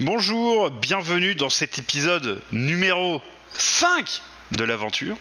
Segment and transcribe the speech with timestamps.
[0.00, 3.22] Bonjour, bienvenue dans cet épisode numéro
[3.54, 4.20] 5
[4.52, 5.16] de l'aventure.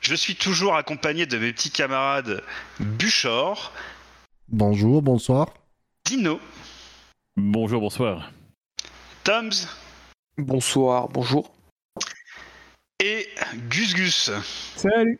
[0.00, 2.42] Je suis toujours accompagné de mes petits camarades
[2.78, 3.72] Buchor,
[4.48, 5.48] Bonjour, bonsoir.
[6.04, 6.40] Dino,
[7.36, 8.30] Bonjour, bonsoir.
[9.24, 9.66] Toms
[10.38, 11.52] Bonsoir, bonjour.
[13.00, 13.28] et
[13.68, 14.30] Gus Gus.
[14.76, 15.18] Salut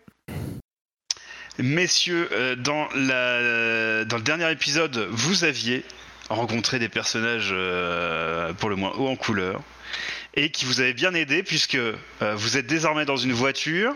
[1.59, 5.85] Messieurs, euh, dans, la, dans le dernier épisode, vous aviez
[6.29, 9.63] rencontré des personnages euh, pour le moins haut en couleur
[10.35, 11.95] et qui vous avaient bien aidé puisque euh,
[12.35, 13.95] vous êtes désormais dans une voiture.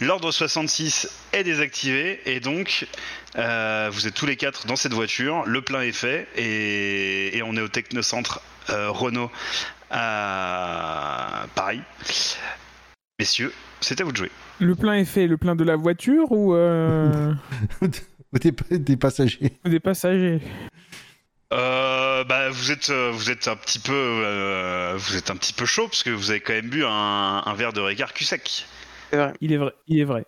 [0.00, 2.86] L'ordre 66 est désactivé et donc
[3.36, 5.42] euh, vous êtes tous les quatre dans cette voiture.
[5.46, 9.30] Le plein est fait et, et on est au technocentre euh, Renault
[9.90, 11.80] à Paris.
[13.18, 14.30] Messieurs, c'est à vous de jouer.
[14.60, 17.34] Le plein est fait, le plein de la voiture ou euh,
[18.32, 19.52] des, des passagers.
[19.64, 20.40] ou des passagers?
[21.52, 25.52] Euh, bah, vous êtes, euh, vous êtes un petit peu, euh, vous êtes un petit
[25.52, 28.24] peu chaud parce que vous avez quand même bu un, un verre de Ricard cul
[28.24, 28.66] sec.
[29.10, 29.32] C'est vrai.
[29.40, 30.24] Il est vrai, il est vrai.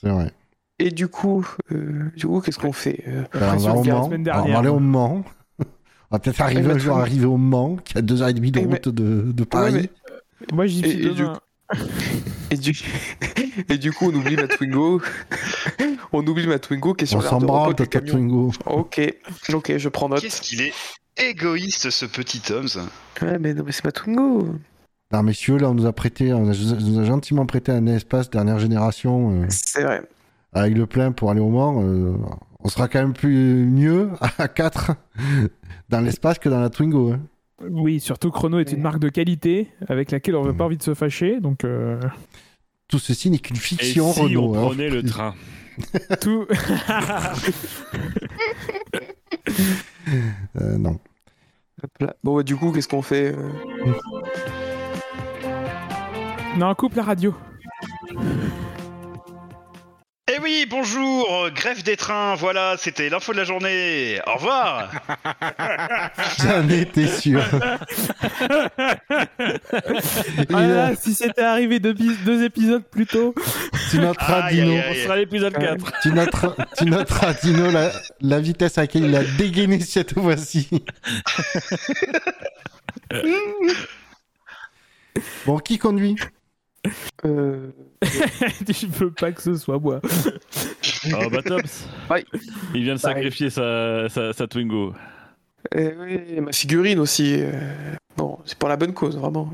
[0.00, 0.32] C'est vrai.
[0.78, 3.84] Et du coup, euh, du coup, qu'est-ce qu'on fait euh, Alors, on, va sur au
[3.84, 4.10] la Mans.
[4.44, 5.24] on va aller au Mans.
[5.58, 5.64] On
[6.14, 8.60] va peut-être arriver un jour arriver au Mans, qui a deux heures et demie de
[8.60, 9.90] mais- route de, de Paris.
[10.40, 11.40] mais- Moi j'y Et- suis et du demain.
[12.56, 12.78] et, du...
[13.70, 15.00] et du coup, on oublie ma Twingo.
[16.12, 18.10] on oublie ma Twingo qui est sur on l'air s'en de branle repos de.
[18.10, 18.52] Twingo.
[18.66, 19.00] Ok,
[19.52, 20.20] ok, je prends note.
[20.20, 20.72] Qu'est-ce qu'il est
[21.16, 22.66] égoïste ce petit Toms.
[23.22, 24.48] Ouais, mais non, mais c'est ma Twingo.
[25.12, 27.86] Alors, messieurs, là, on nous a prêté, on, a- on nous a gentiment prêté un
[27.86, 30.02] espace dernière génération euh, C'est vrai.
[30.52, 31.80] avec le plein pour aller au Mans.
[31.82, 32.14] euh,
[32.60, 34.92] on sera quand même plus mieux à 4
[35.88, 37.12] dans l'espace que dans la Twingo.
[37.12, 37.20] hein.
[37.70, 40.82] Oui, surtout Chrono est une marque de qualité avec laquelle on veut pas envie de
[40.82, 41.98] se fâcher, donc euh,
[42.88, 44.54] Tout ceci n'est qu'une Et fiction, si Renault.
[44.54, 44.66] on hein.
[44.66, 45.34] prenait le train
[46.20, 46.46] tout.
[50.60, 50.98] Euh, non.
[52.22, 53.50] Bon, bah, du coup, qu'est-ce qu'on fait euh
[56.56, 57.34] non, coupe la radio.
[60.28, 64.18] Eh oui, bonjour, grève des trains, voilà, c'était l'info de la journée.
[64.26, 64.90] Au revoir.
[66.42, 67.40] J'en étais sûr.
[70.50, 71.94] Il Ah a- si c'était arrivé deux,
[72.42, 73.36] épisodes plus tôt.
[73.92, 74.72] tu noteras, Dino.
[74.90, 75.64] On sera à l'épisode Ouais.
[75.64, 75.92] 4.
[76.02, 80.68] Tu noteras, tu noteras, Dino, la, la vitesse à laquelle il a dégainé cette fois-ci.
[85.46, 86.16] bon, qui conduit?
[87.24, 87.70] Euh...
[88.02, 90.00] Je veux pas que ce soit moi.
[90.04, 91.88] Oh bah Tops.
[92.74, 94.92] Il vient de sacrifier sa, sa, sa Twingo.
[95.74, 97.36] eh oui, ma figurine aussi.
[97.38, 97.52] euh,
[98.16, 99.50] Bon, c'est pour la bonne cause, vraiment.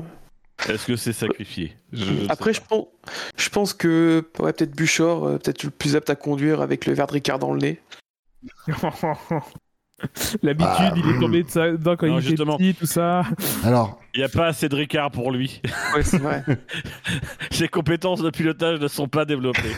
[0.69, 1.75] Est-ce que c'est sacrifié?
[1.91, 2.85] Je- je ne Après, je pense,
[3.37, 6.93] je pense que ouais, peut-être Buchor, euh, peut-être le plus apte à conduire avec le
[6.93, 7.81] verre de Ricard dans le nez.
[10.41, 13.23] L'habitude, Ah, il est tombé de ça dedans quand Non, il était petit, tout ça.
[13.63, 15.59] Alors, Il n'y a pas assez de Ricard pour lui.
[15.95, 16.43] Ouais, c'est vrai.
[17.51, 19.73] Ses compétences de pilotage ne sont pas développées.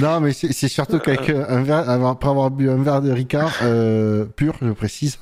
[0.00, 3.10] non, mais c'est c'est surtout qu'avec euh, un verre, après avoir bu un verre de
[3.12, 5.18] Ricard, euh, pur, je précise,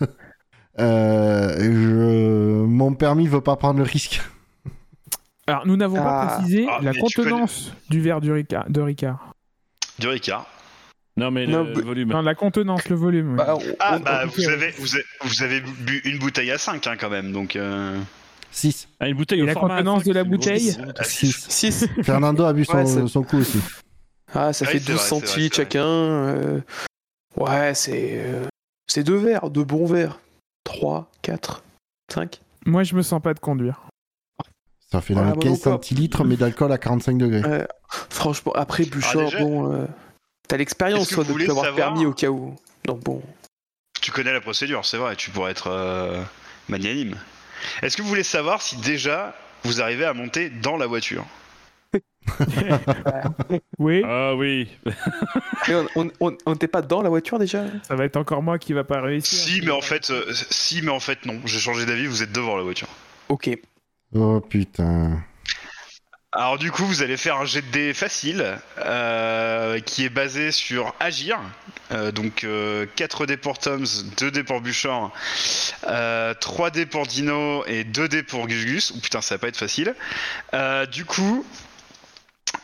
[0.78, 4.22] euh, je, mon permis veut pas prendre le risque.
[5.46, 6.36] Alors, nous n'avons pas Ah.
[6.38, 9.34] précisé Ah, la contenance du verre du Ricard, de Ricard.
[9.98, 10.46] Du Ricard.
[11.20, 12.08] Non mais Non, le, volume.
[12.10, 13.30] Non, la contenance, le volume.
[13.32, 13.36] oui.
[13.36, 16.96] Bah, Ah bah vous avez, vous avez, vous avez bu une bouteille à 5 hein,
[16.98, 17.56] quand même, donc...
[17.56, 17.98] Euh...
[18.52, 18.88] 6.
[18.98, 21.46] Ah, une bouteille Et au la format contenance A5, de la bouteille grosse- à 6.
[21.48, 21.86] 6.
[22.02, 23.58] Fernando a bu son, Ouais, son coup aussi.
[24.34, 25.84] Ah, ça Ah fait oui, c'est 12 vrai, c'est vrai, chacun.
[25.86, 26.60] euh,
[27.36, 28.22] Ouais, c'est.
[28.24, 28.46] euh,
[28.88, 30.18] C'est deux verres, deux bons verres.
[30.64, 31.62] 3, 4,
[32.12, 32.40] 5.
[32.66, 33.82] Moi, je me sens pas de conduire.
[34.90, 35.62] Ça fait Ouais, dans les moi 15 non plus.
[35.62, 37.42] centilitres, mais d'alcool à 45 degrés.
[37.44, 37.64] Euh,
[38.08, 39.86] franchement, après Buchor, déjà- bon.
[40.50, 42.56] T'as l'expérience, toi, de voulez plus avoir savoir- permis au cas où.
[42.84, 43.22] Donc bon.
[44.02, 46.22] Tu connais la procédure, c'est vrai, tu pourrais être euh,
[46.68, 47.16] magnanime.
[47.82, 51.24] Est-ce que vous voulez savoir si déjà vous arrivez à monter dans la voiture?
[53.78, 54.68] Oui, Ah oui.
[55.68, 55.74] Mais
[56.20, 57.64] on n'était pas dans la voiture déjà?
[57.86, 59.38] Ça va être encore moi qui va pas réussir.
[59.38, 61.40] Si, mais en fait, euh, si, mais en fait non.
[61.46, 62.06] J'ai changé d'avis.
[62.06, 62.88] Vous êtes devant la voiture.
[63.28, 63.50] Ok.
[64.14, 65.22] Oh putain.
[66.32, 70.52] Alors du coup, vous allez faire un jet de dés facile euh, qui est basé
[70.52, 71.40] sur agir.
[71.90, 72.46] Euh, donc
[72.94, 73.84] 4 dés pour Toms,
[74.16, 75.10] 2 dés pour Bouchard,
[75.88, 78.90] euh, 3 dés pour Dino et 2 dés pour Gus Gus.
[78.92, 79.96] Ou putain, ça va pas être facile.
[80.54, 81.44] Euh, du coup,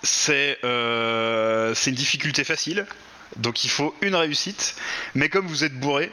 [0.04, 2.86] c'est euh, une difficulté facile.
[3.36, 4.76] Donc il faut une réussite.
[5.16, 6.12] Mais comme vous êtes bourré,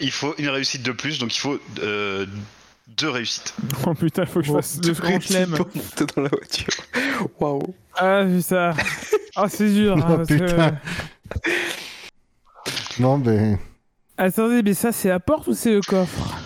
[0.00, 1.18] il faut une réussite de plus.
[1.18, 2.24] Donc il faut euh,
[2.88, 3.54] deux réussites.
[3.86, 5.50] Oh putain, faut que je fasse le grand chelem.
[5.50, 6.72] pour monter dans la voiture.
[7.40, 7.74] Waouh.
[7.96, 8.72] Ah putain.
[9.36, 9.96] Ah c'est dur.
[9.98, 10.70] hein, Oh, que-.
[13.00, 13.58] Non, ben.
[14.16, 16.36] Attendez, mais ça c'est la porte ou c'est le coffre?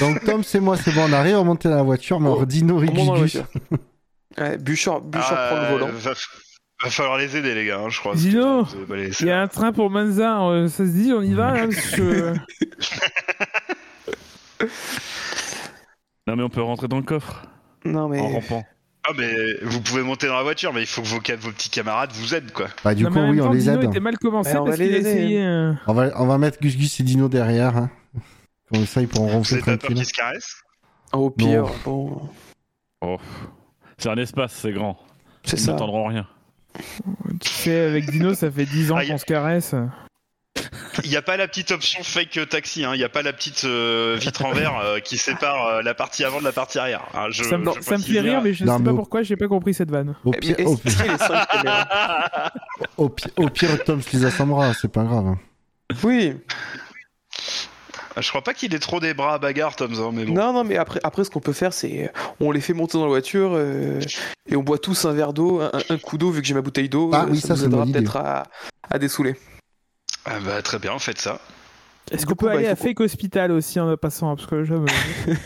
[0.00, 2.34] Donc, Tom, c'est moi, c'est bon, on arrive à remonter dans la voiture, mais Oh,
[2.34, 3.36] alors Dino On monte dans la Rigus.
[3.36, 3.48] voiture.
[4.38, 5.88] Ouais, Bouchard, Bouchard Ah, prend le volant.
[5.98, 6.12] Va,
[6.84, 8.14] va falloir les aider, les gars, hein, je crois.
[8.14, 9.24] Dino, laisser.
[9.24, 11.66] Il y a un train pour Manza, euh, ça se dit, on y va là,
[11.68, 12.34] parce que-
[16.26, 17.42] Non, mais on peut rentrer dans le coffre
[17.84, 18.20] Non mais.
[18.20, 18.64] en rampant.
[19.08, 19.32] Ah, mais
[19.62, 22.34] vous pouvez monter dans la voiture, mais il faut que vos, vos petits camarades vous
[22.34, 22.66] aident, quoi.
[22.82, 23.84] Bah, du Non, coup, oui, on les Dino aide.
[23.90, 25.10] était mal commencé Ouais, on va parce qu'il a les aider.
[25.10, 25.44] essayé.
[25.46, 27.76] euh, On va, on va mettre Gus Gus et Dino derrière.
[27.76, 27.90] Hein.
[28.72, 29.94] Comme ça, ils pourront peur tranquille.
[29.94, 30.56] qu'ils se caressent
[31.12, 32.20] Au pire, bon.
[33.00, 33.18] Oh.
[33.96, 34.98] C'est un espace, c'est grand.
[35.44, 35.70] C'est Ils ça.
[35.70, 36.26] n'entendront rien.
[37.40, 39.72] Tu sais, avec Dino, ça fait 10 ans Ah, a- qu'on se caresse.
[41.04, 42.92] Il n'y a pas la petite option fake taxi, hein.
[42.94, 45.94] il n'y a pas la petite euh, vitre en verre euh, qui sépare euh, la
[45.94, 47.02] partie avant de la partie arrière.
[47.14, 47.26] hein.
[47.30, 48.14] Je- ça me, je ça me précise.
[48.14, 50.14] fait rire, mais je Non, sais mais pas au- pourquoi, j'ai pas compris cette vanne.
[50.24, 50.76] Au pire, est-ce au,
[51.46, 52.52] caméras
[53.36, 55.26] au pire, Tom se les assemblera, c'est pas grave.
[55.26, 55.38] hein.
[56.02, 56.34] Oui.
[58.18, 60.32] Je crois pas qu'il ait trop des bras à bagarre, Tom, hein, mais bon.
[60.32, 62.10] Non, non, mais après, après ce qu'on peut faire, c'est
[62.40, 64.00] on les fait monter dans la voiture euh,
[64.48, 66.62] et on boit tous un verre d'eau, un, un coup d'eau vu que j'ai ma
[66.62, 67.10] bouteille d'eau.
[67.12, 68.44] Ah euh, oui, ça, une aidera peut-être à,
[68.88, 69.36] à dessouler.
[70.26, 71.40] Ah bah, très bien, faites ça.
[72.10, 74.86] Est-ce qu'on peut bah, aller à Fake Hospital aussi en passant Parce que je me-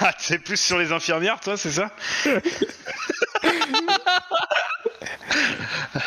[0.00, 1.90] Ah, c'est plus sur les infirmières, toi, c'est ça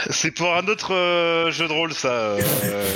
[0.10, 2.08] C'est pour un autre euh, jeu de rôle, ça.
[2.12, 2.42] euh,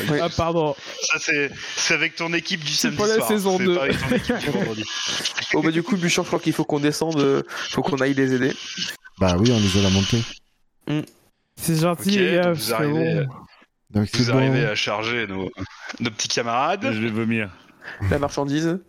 [0.10, 0.20] Ouais.
[0.22, 0.76] Ah, pardon.
[1.04, 3.28] Ça, c'est c'est avec ton équipe du samedi pas la soir.
[3.28, 3.76] saison c'est 2.
[3.76, 4.84] pas avec ton équipe du vendredi.
[5.54, 7.42] Bon, bah, du coup, Bouchard, je crois qu'il faut qu'on descende, euh,
[7.72, 8.54] faut qu'on aille les aider.
[9.18, 10.22] Bah oui, on les a la montée.
[11.56, 12.42] C'est gentil, Ok, les gars.
[12.44, 13.34] donc parce vous que arrivez, bon.
[13.92, 14.72] Donc Vous arrivez bon.
[14.72, 15.50] à charger nos,
[16.00, 16.90] nos petits camarades.
[16.92, 17.52] Je vais vomir.
[18.10, 18.80] La marchandise.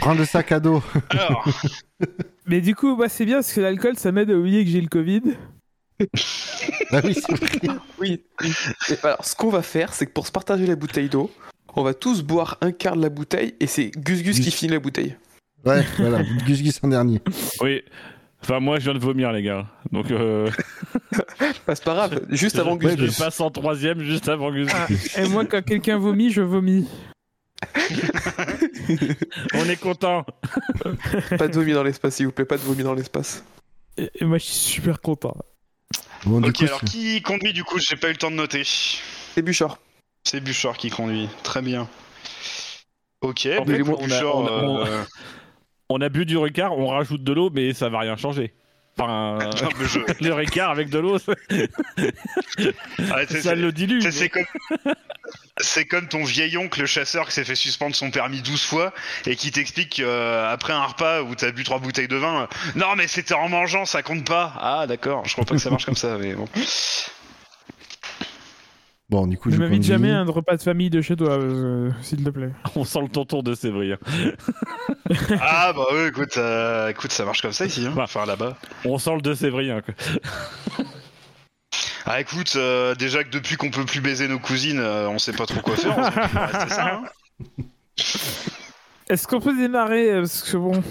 [0.00, 0.82] Prends le sac à dos.
[1.10, 1.46] Alors,
[2.46, 4.80] Mais du coup, bah, c'est bien parce que l'alcool, ça m'aide à oublier que j'ai
[4.80, 5.22] le Covid.
[6.90, 7.76] Bah oui, c'est vrai.
[7.98, 8.22] Oui.
[9.02, 11.30] alors, ce qu'on va faire, c'est que pour se partager la bouteille d'eau,
[11.74, 14.72] on va tous boire un quart de la bouteille et c'est Gus Gus qui finit
[14.72, 15.16] la bouteille.
[15.64, 16.22] Ouais, voilà.
[16.46, 17.20] Gus Gus en dernier.
[17.60, 17.82] Oui.
[18.42, 19.66] Enfin, moi, je viens de vomir, les gars.
[19.92, 20.50] Donc, euh,
[21.66, 23.18] Bah, c'est pas grave, juste avant Gus je Gus.
[23.18, 24.86] passe en troisième juste avant que Ah,
[25.20, 26.88] et moi, quand quelqu'un vomit, je vomis.
[29.54, 30.24] On est content.
[31.38, 33.44] Pas de vomi dans l'espace, s'il vous plaît, pas de vomi dans l'espace.
[33.96, 35.36] Et, et moi, je suis super content.
[36.24, 38.62] Bon, ok, coup, alors qui conduit du coup J'ai pas eu le temps de noter.
[38.64, 39.78] C'est Bouchard.
[40.24, 41.28] C'est Bouchard qui conduit.
[41.42, 41.88] Très bien.
[43.20, 45.02] Ok, En fait, on a- Bouchard, on a- on- euh,
[45.88, 48.52] On a bu du Ricard, on rajoute de l'eau, mais ça va rien changer.
[48.98, 51.32] Enfin, non, mais je- le Ricard avec de l'eau, ça,
[53.10, 54.00] Ah, c'est- ça le dilue.
[54.10, 54.44] c'est- comme...
[55.60, 58.94] C'est comme ton vieil oncle chasseur qui s'est fait suspendre son permis 12 fois
[59.26, 62.46] et qui t'explique qu'après un repas où t'as bu trois bouteilles de vin, euh,
[62.76, 64.52] non mais c'était en mangeant, ça compte pas.
[64.60, 66.46] Ah d'accord, je crois pas que ça marche comme ça, mais bon.
[69.10, 71.30] Bon, du coup, Ne je m'invite jamais à un repas de famille de chez toi,
[71.30, 72.50] euh, s'il te plaît.
[72.76, 73.96] On sent le tonton de Sévrien.
[75.40, 77.92] Ah bah oui, écoute, euh, écoute, ça marche comme ça ici, hein.
[77.96, 78.02] Bah.
[78.04, 78.58] enfin là-bas.
[78.84, 79.80] On sent le de Sévrien.
[79.80, 79.94] Quoi.
[82.04, 85.32] Ah écoute, euh, déjà que depuis qu'on peut plus baiser nos cousines, euh, on sait
[85.32, 86.94] pas trop quoi faire, rester ça.
[86.96, 87.62] Hein.
[89.08, 90.82] Est-ce qu'on peut démarrer Parce que bon.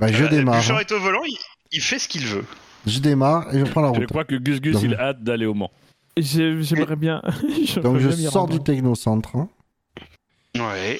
[0.00, 0.56] Bah, je Euh, démarre.
[0.68, 0.78] Hein.
[0.80, 1.36] est au volant, il,
[1.70, 2.44] il fait ce qu'il veut.
[2.86, 4.08] Je démarre et je prends la Je route.
[4.08, 5.70] crois que Gus Gus, Donc- il a hâte d'aller au Mans.
[6.16, 7.22] J'ai- J'aimerais bien.
[7.82, 9.48] Donc, je sors du technocentre hein,
[10.56, 10.98] Ouais.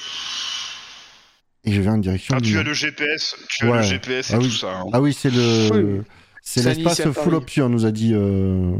[1.64, 2.52] et je vais en direction Ah, du.
[2.52, 4.50] tu as le GPS, tu as le GPS et Ah tout oui.
[4.50, 4.78] ça.
[4.80, 4.84] hein.
[4.92, 5.70] Ah oui, c'est le.
[5.98, 6.02] Oui.
[6.42, 7.34] C'est l'espace full oui.
[7.34, 8.12] option, nous a dit.
[8.14, 8.74] euh,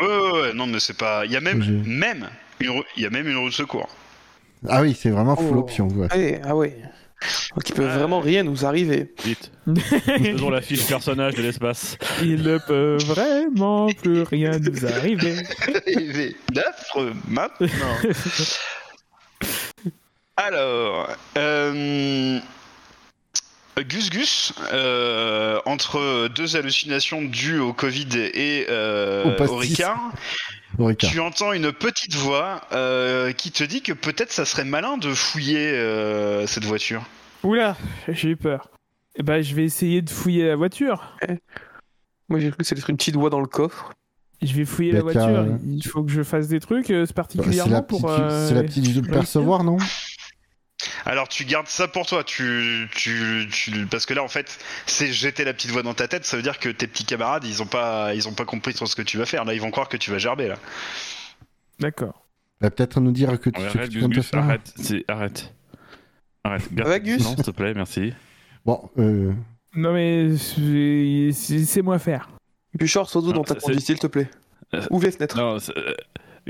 [0.00, 1.26] Ouais, ouais, ouais, non mais c'est pas.
[1.26, 2.28] Il y a même, même,
[2.60, 3.88] une, rue- il y a même une roue de secours.
[4.68, 5.60] Ah oui, c'est vraiment full Oh.
[5.60, 5.88] option.
[5.88, 6.06] ouais.
[6.10, 6.76] Allez, ah ouais.
[7.54, 9.12] Donc il peut vraiment rien nous arriver.
[9.24, 9.50] Vite.
[10.06, 11.98] Faisons la fiche personnage de l'espace.
[12.22, 15.36] Il ne peut vraiment plus rien nous arriver.
[15.62, 17.96] Arrivé d'affreux maintenant.
[20.36, 22.38] Alors, euh,
[23.76, 29.58] Gus Gus, euh, entre deux hallucinations dues au Covid et euh, Au au, pastis.
[29.58, 30.12] Ricard, Au Ricard.
[31.08, 35.12] Tu entends une petite voix euh, qui te dit que peut-être ça serait malin de
[35.12, 37.02] fouiller euh, cette voiture.
[37.42, 37.76] Oula,
[38.08, 38.68] j'ai eu peur.
[39.16, 41.16] Eh ben, je vais essayer de fouiller la voiture.
[42.28, 43.92] Moi j'ai cru que c'était une petite voix dans le coffre.
[44.40, 45.22] Je vais fouiller la voiture.
[45.22, 48.08] t'as- Il faut que je fasse des trucs euh, C'est particulièrement pour.
[48.08, 49.78] euh, c'est la petite de percevoir, non?
[51.08, 55.10] Alors tu gardes ça pour toi, tu, tu, tu- parce que là en fait c'est
[55.10, 57.62] jeter la petite voix dans ta tête, ça veut dire que tes petits camarades ils
[57.62, 59.44] ont pas, ils ont pas compris sur ce que tu vas faire.
[59.46, 60.56] Là ils vont croire que tu vas gerber là.
[61.80, 62.26] D'accord.
[62.60, 64.40] Va peut-être nous dire que tu, Ouais, ce que arrête, tu faire.
[64.44, 64.74] arrête.
[65.08, 65.54] Arrête.
[66.44, 66.74] Arrête.
[66.74, 68.12] Garde Gus distance, s'il te plaît, merci.
[68.66, 69.32] Bon, euh,
[69.74, 72.28] Non, mais c'est- c'est- c'est-moi faire.
[72.74, 74.28] Bouchard, surtout dans ta conduite, s'il te plaît.
[74.74, 75.36] Euh, Ouvre les fenêtres.
[75.38, 75.94] Non, euh,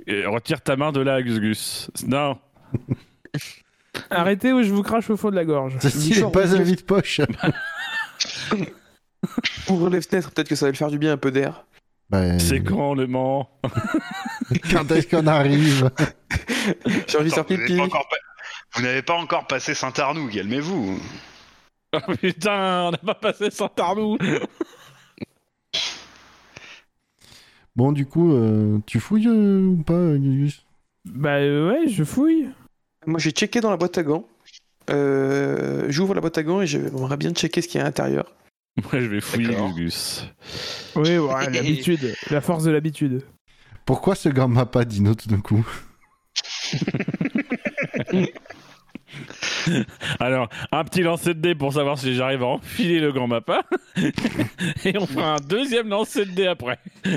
[0.09, 1.91] euh, retire ta main de là, Gus Gus.
[2.07, 2.39] Non.
[4.11, 5.77] Arrêtez ou je vous crache au fond de la gorge.
[5.81, 7.21] ceci n'est pas ouvre un les- vide-poche.
[9.69, 11.65] Ouvre les fenêtres, peut-être que ça va lui faire du bien un peu d'air.
[12.09, 13.51] Bah, C'est quand le Mans?
[14.73, 15.91] quand est-ce qu'on arrive?
[17.07, 17.77] J'ai envie de faire pipi.
[17.77, 18.17] pas encore pa-
[18.75, 20.99] Vous n'avez pas encore passé Saint-Arnoux, calmez-vous.
[21.95, 24.17] Oh putain, on n'a pas passé sans Tarnou
[27.77, 30.65] Bon, du coup, euh, tu fouilles euh, ou pas, Gus
[31.05, 32.49] Bah euh, ouais, je fouille.
[33.09, 34.29] Moi j'ai checké dans la boîte à gants.
[34.91, 37.89] Euh, J'ouvre la boîte à gants et j'aimerais bien checker ce qu'il y a à
[37.89, 38.35] l'intérieur.
[38.77, 39.73] Moi, je vais fouiller D'accord.
[39.73, 40.27] Gus Gus.
[40.95, 42.15] Oui, ouais, l'habitude.
[42.31, 43.25] La force de l'habitude.
[43.87, 45.67] Pourquoi ce grand mappa, Dino, tout d'un coup
[50.21, 53.63] Alors, un petit lancer de dés pour savoir si j'arrive à enfiler le grand mappa.
[54.85, 56.79] Et on fera un deuxième lancer de dés après.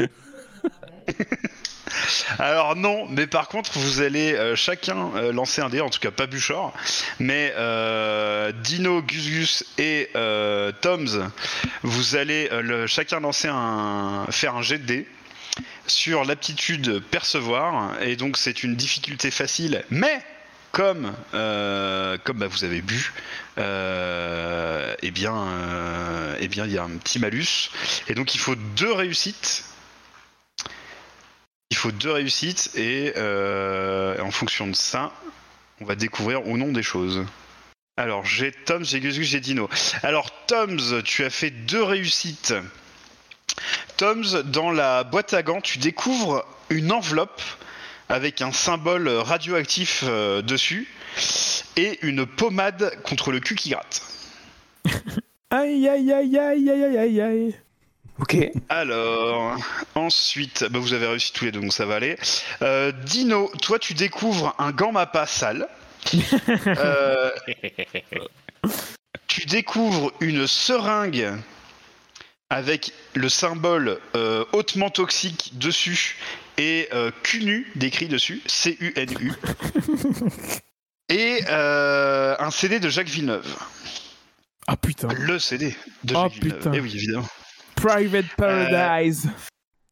[2.40, 6.00] Alors non, mais par contre vous allez euh, chacun euh, lancer un dé, en tout
[6.00, 6.74] cas pas Bouchard,
[7.20, 10.10] mais euh, Dino, Gus Gus et
[10.82, 11.32] Toms,
[11.84, 15.08] vous allez le- chacun lancer un, faire un jet de dés
[15.88, 20.22] sur l'aptitude percevoir, et donc c'est une difficulté facile, mais
[20.72, 23.14] comme bah, vous avez bu,
[23.58, 25.34] eh bien
[26.40, 27.70] eh bien il y a un petit malus,
[28.08, 29.66] et donc il faut deux réussites
[31.82, 35.12] faut deux réussites et euh, en fonction de ça,
[35.80, 37.26] on va découvrir ou non des choses.
[37.98, 39.68] Alors j'ai Toms, j'ai Gus j'ai Dino.
[40.04, 42.54] Alors Toms, tu as fait deux réussites.
[43.98, 47.42] Toms, dans la boîte à gants, tu découvres une enveloppe
[48.10, 50.88] avec un symbole radioactif euh, dessus
[51.78, 54.04] et une pommade contre le cul qui gratte.
[55.50, 57.56] Aïe aïe aïe aïe aïe aïe aïe.
[58.22, 58.38] Ok.
[58.70, 59.58] Alors,
[59.96, 62.18] ensuite, bah, vous avez réussi tous les deux, donc ça va aller.
[62.62, 65.68] Euh, Dino, toi, tu découvres un gant mappa sale.
[66.68, 67.30] Euh,
[69.28, 71.32] tu découvres une seringue
[72.50, 76.18] avec le symbole euh, hautement toxique dessus
[76.58, 76.90] et
[77.24, 79.32] CUNU décrit dessus, C-U-N-U.
[81.10, 83.56] et un CD de Jacques Villeneuve.
[84.68, 85.08] Ah putain.
[85.14, 86.58] Le CD de Oh, Jacques Villeneuve.
[86.58, 86.74] putain.
[86.74, 87.28] Eh oui, évidemment.
[87.82, 89.28] Private Paradise.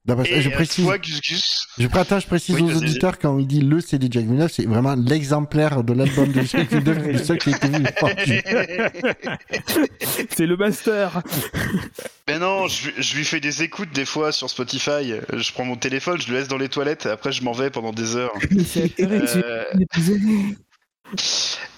[0.07, 3.19] Non, parce je euh, précise, toi, Gus Gus, je, prétends, je précise Oui, aux auditeurs
[3.19, 7.09] quand il dit le CD Jack Villeneuve, c'est vraiment l'exemplaire de l'album de Jack Villeneuve,
[7.09, 7.85] le seul qui a été vu.
[10.31, 11.21] C'est le master.
[12.27, 15.13] Mais non, je, lui- je lui fais des écoutes des fois sur Spotify.
[15.33, 17.69] Je prends mon téléphone, je le laisse dans les toilettes, et après je m'en vais
[17.69, 18.33] pendant des heures.
[18.99, 19.63] Euh,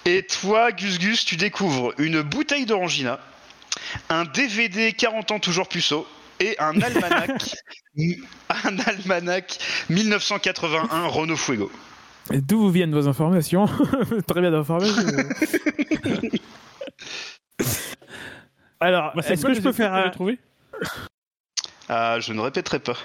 [0.04, 3.18] et toi, Gus Gus, tu découvres une bouteille d'orangina,
[4.08, 6.06] un DVD 40 ans toujours puceau
[6.40, 7.54] et un almanach,
[8.64, 9.58] un almanach
[9.90, 11.70] 1981 Renault Fuego.
[12.32, 13.66] Et D'où vous viennent vos informations
[14.28, 14.94] Très bien d'informations.
[18.80, 20.10] Alors, Bah, est-ce que je peux faire un...
[20.10, 20.38] trouvé
[21.88, 22.96] Ah, je ne répéterai pas.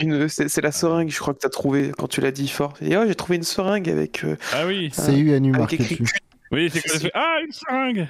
[0.00, 2.74] Une- C'est c'est la seringue, je crois que t'as trouvé quand tu l'as dit fort.
[2.80, 4.24] Et oh, j'ai trouvé une seringue avec.
[4.24, 4.90] euh, Ah oui.
[4.92, 6.12] C'est UNU avec marqué écrit dessus.
[6.50, 7.12] Oui, c'est quoi Si, j'ai fait?
[7.14, 8.08] Ah, une seringue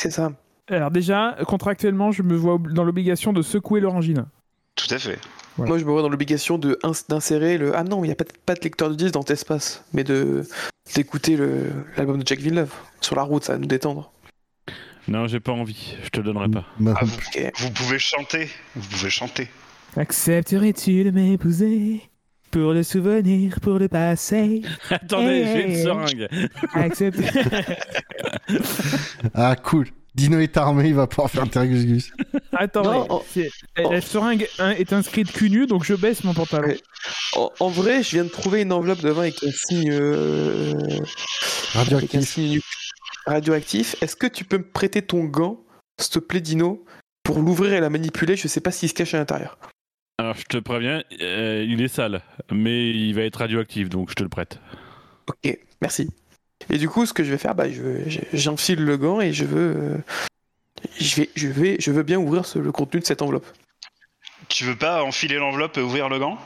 [0.00, 0.32] C'est ça.
[0.70, 4.26] Alors déjà, contractuellement, je me vois dans l'obligation de secouer l'orangina.
[4.76, 5.18] Tout à fait.
[5.56, 7.76] Moi, je me vois dans l'obligation de ins- d'insérer le.
[7.76, 9.84] Ah non, il n'y a pas, de- pas de lecteur de disque dans tes espaces,
[9.92, 10.42] mais de
[10.96, 11.38] d'écouter
[11.96, 12.72] l'album de Jack Villeneuve.
[13.00, 14.10] Sur la route, ça va nous détendre.
[15.06, 16.64] Non, j'ai pas envie, je te donnerai pas.
[16.80, 17.04] Bah, Ah,
[17.58, 18.48] vous, pouvez chanter.
[18.74, 19.48] Vous pouvez chanter.
[19.96, 22.00] Accepterais-tu de m'épouser
[22.50, 24.62] pour le souvenir, pour le passé?
[24.90, 26.28] Attendez, Eh, j'ai une eh, seringue.
[26.74, 27.20] Accepte...
[29.34, 29.88] Ah, cool.
[30.14, 32.12] Dino est armé, il va pouvoir faire taire Gus Gus.
[32.52, 33.06] Attends, Non,
[33.36, 34.46] mais c'est- la seringue
[34.78, 36.74] est inscrite cul nu, donc je baisse mon pantalon.
[37.36, 39.90] En, en vrai, je viens de trouver une enveloppe de vin avec un signe.
[39.90, 40.94] euh, avec
[41.74, 42.28] un Radioactif.
[42.28, 42.60] signe
[43.26, 43.96] radioactif.
[44.02, 45.60] Est-ce que tu peux me prêter ton gant,
[46.00, 46.84] s'il te plaît, Dino,
[47.22, 48.36] pour l'ouvrir et la manipuler?
[48.36, 49.58] Je sais pas s'il se cache à l'intérieur.
[50.18, 54.14] Alors, je te préviens, euh, il est sale, mais il va être radioactif, donc je
[54.14, 54.60] te le prête.
[55.26, 56.08] Ok, merci.
[56.70, 59.32] Et du coup, ce que je vais faire, bah, je, je- j'enfile le gant et
[59.32, 59.96] je veux, euh,
[61.00, 63.46] Je vais, je vais, je veux bien ouvrir ce- le contenu de cette enveloppe.
[64.48, 66.38] Tu veux pas enfiler l'enveloppe et ouvrir le gant?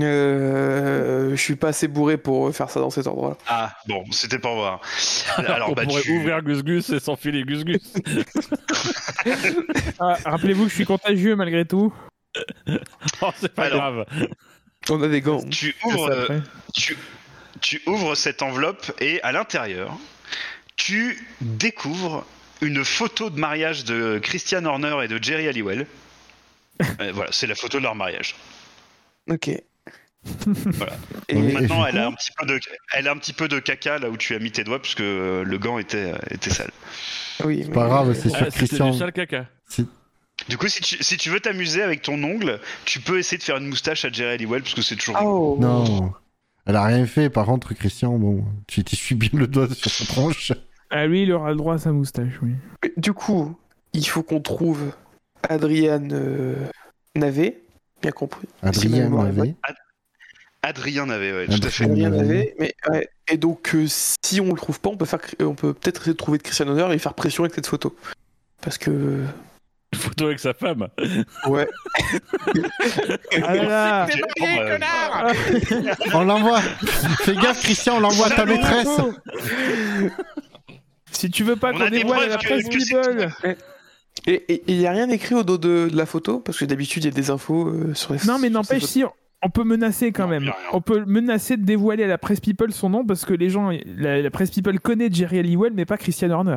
[0.00, 3.36] Euh, je suis pas assez bourré pour faire ça dans cet ordre-là.
[3.46, 4.80] Ah, bon, c'était pour voir.
[5.36, 6.18] Alors, Alors, on bah, pourrait tu...
[6.18, 7.94] ouvrir Gus Gus et s'enfiler Gus Gus.
[10.00, 11.92] Ah, Rappelez-vous que je suis contagieux malgré tout.
[13.22, 13.78] oh, c'est pas Alors.
[13.78, 14.06] grave.
[14.90, 15.42] On a des gants.
[15.48, 16.40] tu ouvres, euh,
[16.74, 16.96] tu,
[17.64, 19.96] tu ouvres cette enveloppe et à l'intérieur,
[20.76, 22.26] tu découvres
[22.60, 25.86] une photo de mariage de Christian Horner et de Jerry Halliwell.
[27.00, 28.34] Euh, voilà, c'est la photo de leur mariage.
[29.30, 29.48] Ok.
[30.24, 30.96] Voilà.
[31.28, 31.36] Et.
[31.36, 32.58] Maintenant, elle a, un petit peu de,
[32.92, 35.00] elle a un petit peu de caca là où tu as mis tes doigts puisque
[35.00, 36.72] euh, le gant était, euh, était sale.
[37.44, 38.90] oui, C'est pas grave, c'est Ah, sur c'était Christian.
[38.90, 39.46] du sale caca.
[40.48, 43.44] Du coup, si tu, si tu veux t'amuser avec ton ongle, tu peux essayer de
[43.44, 45.16] faire une moustache à Jerry Halliwell parce que c'est toujours.
[45.22, 45.56] Oh.
[45.60, 46.12] Non.
[46.66, 50.04] Elle a rien fait, par contre, Christian, bon, tu t'essuies bien le doigt sur sa
[50.06, 50.52] tronche.
[50.90, 52.52] Ah, lui, il aura le droit à sa moustache, oui.
[52.82, 53.56] Mais Du coup,
[53.92, 54.92] il faut qu'on trouve
[55.48, 56.54] Adriane euh,
[57.14, 57.60] Navet,
[58.00, 58.48] bien compris.
[58.62, 59.54] Adrien avait.
[60.62, 61.70] Adrien avait, ouais, tout à Adrien.
[61.70, 61.84] fait.
[61.84, 62.22] Adrien Navet.
[62.26, 63.08] Navet, mais ouais.
[63.28, 66.12] et donc euh, si on le trouve pas, on peut faire, on peut peut-être essayer
[66.14, 67.94] de trouver de Christian Honor et faire pression avec cette photo.
[68.62, 69.20] Parce que
[69.94, 70.88] Une photo avec sa femme.
[71.46, 71.68] ouais,
[73.42, 74.06] Ah là
[74.78, 75.32] là.
[76.12, 76.60] On l'envoie.
[76.60, 78.88] Fais gaffe, Christian, on l'envoie à ta maîtresse.
[81.12, 83.30] Si tu veux pas On qu'on dévoile à la presse People
[84.26, 86.38] et il y a rien écrit au dos de, de la photo?
[86.40, 88.20] Parce que d'habitude il y a des infos euh, sur les.
[88.26, 89.04] Non, mais n'empêche, si
[89.42, 90.52] on peut menacer quand Non, même.
[90.72, 93.70] On peut menacer de dévoiler à la presse People son nom parce que les gens,
[93.84, 96.56] la, la presse People connaît Jerry Halliwell, mais pas Christian Horner.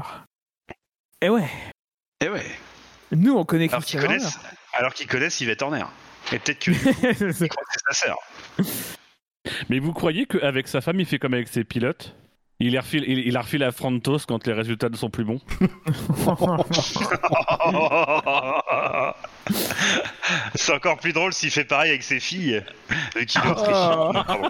[1.21, 1.49] Et ouais,
[2.23, 2.45] Eh ouais.
[3.11, 4.39] Nous on connaît Alors qu'ils connaissent,
[4.73, 5.85] alors qu'ils connaissent Yvette Horner.
[6.31, 6.73] Et peut-être que
[7.33, 8.17] c'est sa sœur.
[9.69, 12.13] Mais vous croyez qu'avec sa femme, il fait comme avec ses pilotes?
[12.59, 15.23] Il, les refile, il, il la refile à Frantos quand les résultats ne sont plus
[15.23, 15.39] bons.
[20.55, 22.63] c'est encore plus drôle s'il fait pareil avec ses filles.
[23.27, 23.41] Qu'il.
[23.45, 24.11] Oh.
[24.11, 24.49] Non, pardon.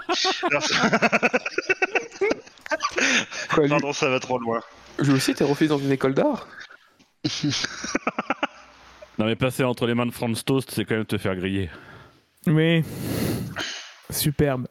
[3.69, 4.62] Non, ça- va trop loin.
[4.99, 6.47] lui aussi t'es refait dans une école d'art?
[9.19, 11.69] Non mais passer entre les mains de Franz Toast, c'est quand même te faire griller.
[12.45, 12.84] oui.
[14.10, 14.67] Superbe.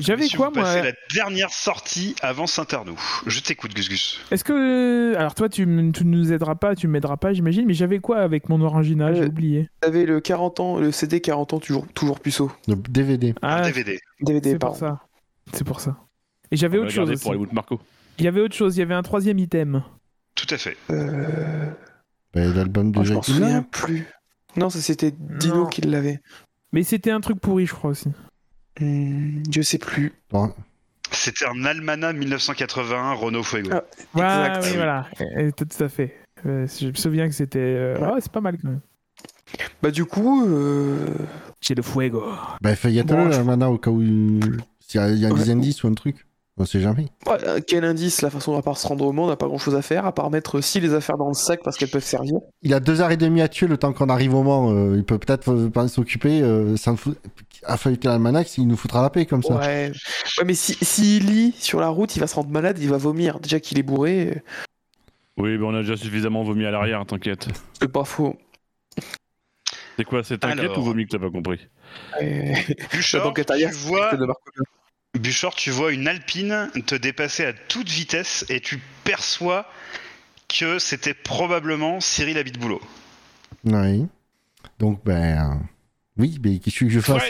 [0.00, 2.98] J'avais Si quoi, vous moi passez la dernière sortie avant Saint-Arnoux.
[3.26, 4.20] Je t'écoute, Gus Gus.
[4.32, 5.14] Est-ce que.
[5.16, 8.18] Alors, toi, tu, m- tu nous aideras pas, tu m'aideras pas, j'imagine, mais j'avais quoi
[8.18, 9.70] avec mon Orangina J'ai Euh, oublié.
[9.80, 12.50] T'avais le 40 ans, le CD 40 ans toujours toujours puceau.
[12.66, 13.34] Le DVD.
[13.40, 14.00] Un Ah, DVD.
[14.20, 14.98] DVD c'est pour pardon.
[14.98, 15.00] ça.
[15.52, 15.96] C'est pour ça.
[16.50, 17.22] Et j'avais autre chose aussi.
[17.22, 17.80] pour les bouts de Marco.
[18.18, 19.84] Il y avait autre chose, il y avait un troisième item.
[20.34, 20.76] Tout à fait.
[20.90, 21.70] Euh...
[22.34, 23.64] Bah, L'album de oh, je m'en Jacques souviens Hill.
[23.70, 24.06] plus.
[24.56, 26.20] Non, ça c'était Dino qui l'avait.
[26.72, 28.08] Mais c'était un truc pourri, je crois aussi.
[28.80, 30.12] Hmm, je sais plus.
[30.30, 30.52] Bon,
[31.12, 33.70] C'était un Almanach 1981 Renault Fuego.
[33.72, 33.84] Ah.
[34.14, 34.64] Ouais, Exact.
[34.64, 35.06] oui, voilà.
[35.38, 36.14] Et- tout à fait.
[36.46, 37.58] Euh, je me souviens que c'était.
[37.60, 38.08] euh, Ouais.
[38.14, 38.80] Ah, c'est pas mal quand même.
[39.82, 41.06] Bah du coup, euh...
[41.60, 42.24] J'ai le fuego.
[42.60, 44.40] bah feuillette-le, Bon, là, je- au cas où il
[44.80, 46.26] s'il y a, y a des indices ou un truc.
[46.56, 47.06] On sait jamais.
[47.26, 49.48] ouais, euh, quel indice La façon à part se rendre au monde, on n'a pas
[49.48, 51.90] grand chose à faire, à part mettre si les affaires dans le sac parce qu'elles
[51.90, 52.36] peuvent servir.
[52.62, 54.72] Il a deux heures et demie à tuer le temps qu'on arrive au Mans.
[54.72, 56.42] euh, il peut peut-être euh, pas s'occuper.
[56.42, 57.18] Euh, me fout...
[57.64, 59.56] À feuilleter l'almanach, il nous foutra la paix comme ça.
[59.56, 59.90] Ouais.
[60.38, 62.98] ouais, mais si s'il lit sur la route, il va se rendre malade, il va
[62.98, 63.40] vomir.
[63.40, 64.40] Déjà qu'il est bourré, euh,
[65.38, 67.48] Oui, mais on a déjà suffisamment vomi à l'arrière, t'inquiète.
[67.80, 68.36] c'est pas faux.
[69.96, 70.78] C'est quoi, c'est t'inquiète Alors.
[70.78, 71.58] ou vomi que t'as pas compris?
[72.22, 72.52] Euh,
[73.00, 74.12] tu vois.
[75.14, 79.66] Buchor, tu vois une Alpine te dépasser à toute vitesse et tu perçois
[80.48, 82.80] que c'était probablement Cyril Abitboulot.
[83.64, 84.06] Oui.
[84.78, 85.60] Donc, ben.
[86.16, 87.22] Oui, mais qu'est-ce que je fasse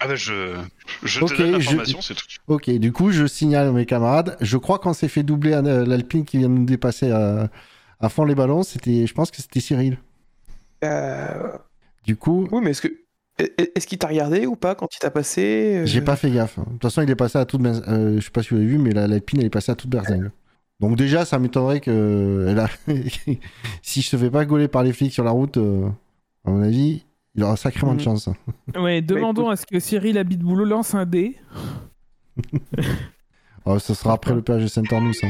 [0.00, 0.56] Ah bah je,
[1.04, 2.24] je Ok, te donne je- l'information, c'est tout.
[2.48, 4.36] Ok, du coup, je signale à mes camarades.
[4.40, 7.48] Je crois qu'on s'est fait doubler à l'Alpine qui vient de nous dépasser à,
[8.00, 8.62] à fond les ballons.
[8.64, 9.98] C'était, je pense que c'était Cyril.
[10.84, 11.52] Euh,
[12.04, 12.92] Du coup, Oui, mais est-ce que
[13.38, 16.58] est-ce qu'il t'a regardé ou pas quand il t'a passé euh, j'ai pas fait gaffe.
[16.58, 17.64] De toute façon, il est passé à toute.
[17.64, 19.74] euh, je sais pas si vous avez vu, mais la- l'Alpine, elle est passée à
[19.76, 20.30] toute berzingue.
[20.80, 22.68] Donc déjà, ça m'étonnerait que elle a...
[23.82, 25.88] si je te fais pas gauler par les flics sur la route, euh,
[26.44, 28.04] à mon avis, il aura sacrément de Mhm.
[28.04, 28.28] chance.
[28.76, 31.36] Ouais, demandons écoute- à ce que Cyril habite boulot lance un dé.
[33.64, 35.26] Oh, ce sera après le péage de Saint-Arnoux, ça.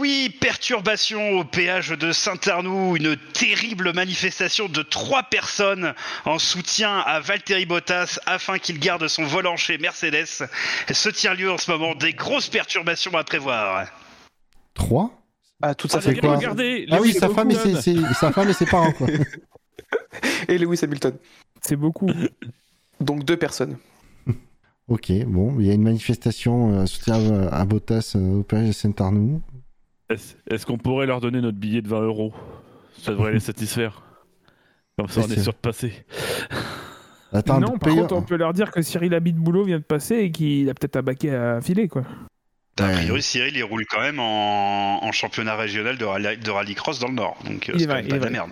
[0.00, 7.20] Oui, perturbation au péage de Saint-Arnoux, une terrible manifestation de trois personnes en soutien à
[7.20, 10.48] Valtteri Bottas afin qu'il garde son volant chez Mercedes.
[10.90, 13.86] Se tient lieu en ce moment des grosses perturbations à prévoir.
[14.74, 15.12] 3
[15.62, 18.48] Ah, toute sa Ah, quoi Regardez Ah oui, sa femme, et ses, ses- sa femme
[18.48, 19.06] et ses parents, quoi.
[20.48, 21.16] Et Lewis Hamilton.
[21.60, 22.08] C'est beaucoup.
[23.00, 23.76] Donc deux personnes.
[24.88, 28.66] Ok, bon, il y a une manifestation euh, soutien à, à Bottas euh, au péage
[28.68, 29.40] de Saint-Arnoux.
[30.10, 32.32] Est-ce qu'on pourrait leur donner notre billet de 20 euros?
[32.98, 34.02] Ça devrait les satisfaire.
[34.98, 35.52] Comme ça, on est sûr.
[35.52, 35.92] de passer.
[37.32, 39.84] Attends, non, par contre, on peut leur dire que Cyril Habit de boulot vient de
[39.84, 42.02] passer et qu'il a peut-être un baquet à filer, quoi.
[42.80, 46.98] A priori, Cyril, il roule quand même en, en championnat régional de, rally, de rallycross
[46.98, 47.38] dans le Nord.
[47.44, 48.30] Donc, euh, c'est il pas est de la vrai.
[48.30, 48.50] merde.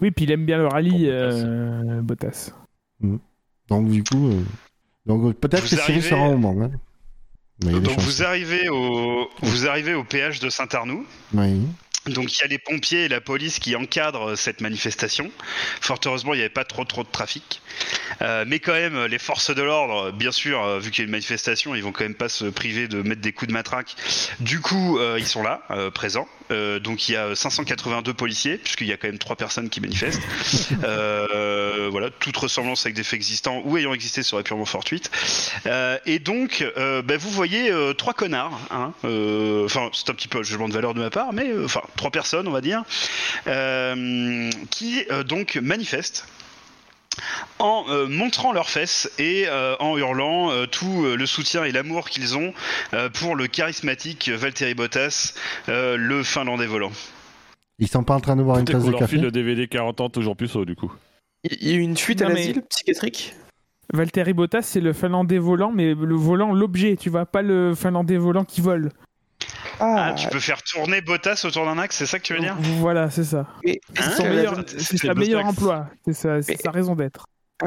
[0.00, 1.44] Oui, puis il aime bien le rallye, Bottas.
[1.44, 2.50] euh, Bottas.
[3.68, 4.42] Donc du coup, euh,
[5.06, 6.64] donc peut-être que Cyril arrivez- sera au moment.
[6.66, 6.70] Hein.
[7.60, 11.06] Donc, vous arrivez, au, vous arrivez au péage de Saint-Arnoux.
[11.32, 11.62] Oui.
[12.06, 15.30] Donc il y a les pompiers et la police qui encadrent cette manifestation.
[15.80, 17.62] Fort heureusement, il n'y avait pas trop trop de trafic.
[18.22, 21.06] Euh, mais quand même, les forces de l'ordre, bien sûr, euh, vu qu'il y a
[21.06, 23.96] une manifestation, ils vont quand même pas se priver de mettre des coups de matraque.
[24.40, 26.28] Du coup, euh, ils sont là, euh, présents.
[26.50, 29.80] Euh, donc il y a 582 policiers, puisqu'il y a quand même trois personnes qui
[29.80, 30.22] manifestent.
[30.84, 35.10] Euh, voilà, toute ressemblance avec des faits existants ou ayant existé serait purement fortuite.
[35.66, 38.58] Euh, et donc, euh, bah, vous voyez euh, trois connards.
[38.70, 41.48] hein, euh, Enfin, c'est un petit peu un jugement de valeur de ma part, mais
[41.48, 42.82] euh, enfin trois personnes, on va dire,
[43.46, 46.26] euh, qui euh, donc manifestent
[47.60, 51.70] en euh, montrant leurs fesses et euh, en hurlant euh, tout euh, le soutien et
[51.72, 52.52] l'amour qu'ils ont
[52.92, 55.34] euh, pour le charismatique Valtteri Bottas,
[55.68, 56.90] euh, le Finlandais volant.
[57.78, 59.16] Ils sont pas en train de boire une tasse de leur café.
[59.18, 60.92] le DVD 40 ans toujours plus haut, du coup.
[61.44, 63.34] Il y a eu une fuite à mais- l'asile psychiatrique?
[63.92, 68.16] Valtteri Bottas, c'est le Finlandais volant, mais le volant, l'objet, tu vois, pas le Finlandais
[68.16, 68.90] volant qui vole.
[69.80, 72.56] Ah, tu peux faire tourner Bottas autour d'un axe, c'est ça que tu veux dire?
[72.78, 73.46] Voilà, c'est ça.
[73.66, 75.58] Hein C'est sa le meilleur Botax.
[75.58, 75.86] emploi.
[76.04, 77.26] C'est sa, c'est Mais- sa raison d'être.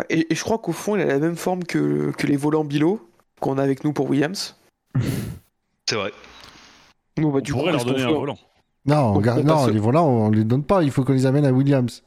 [0.09, 2.63] et- et je crois qu'au fond, il a la même forme que, que les volants
[2.65, 3.07] Bilo
[3.39, 4.55] qu'on a avec nous pour Williams.
[5.89, 6.11] C'est vrai.
[7.17, 8.37] Nous, bah, On du pourrait leur qu'est-ce qu'on donner un volant.
[8.85, 10.83] Non, on On- non, les volants, on les donne pas.
[10.83, 12.03] Il faut qu'on les amène à Williams.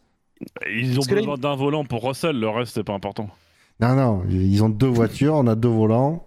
[0.70, 3.28] Ils ont Parce besoin d'un volant pour Russell, le reste, c'est pas important.
[3.80, 6.26] Non, non, ils ont deux voitures, on a deux volants.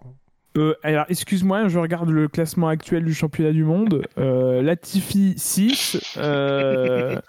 [0.57, 4.05] Euh, alors, excuse-moi, je regarde le classement actuel du championnat du monde.
[4.17, 7.19] Euh, Latifi 6, euh,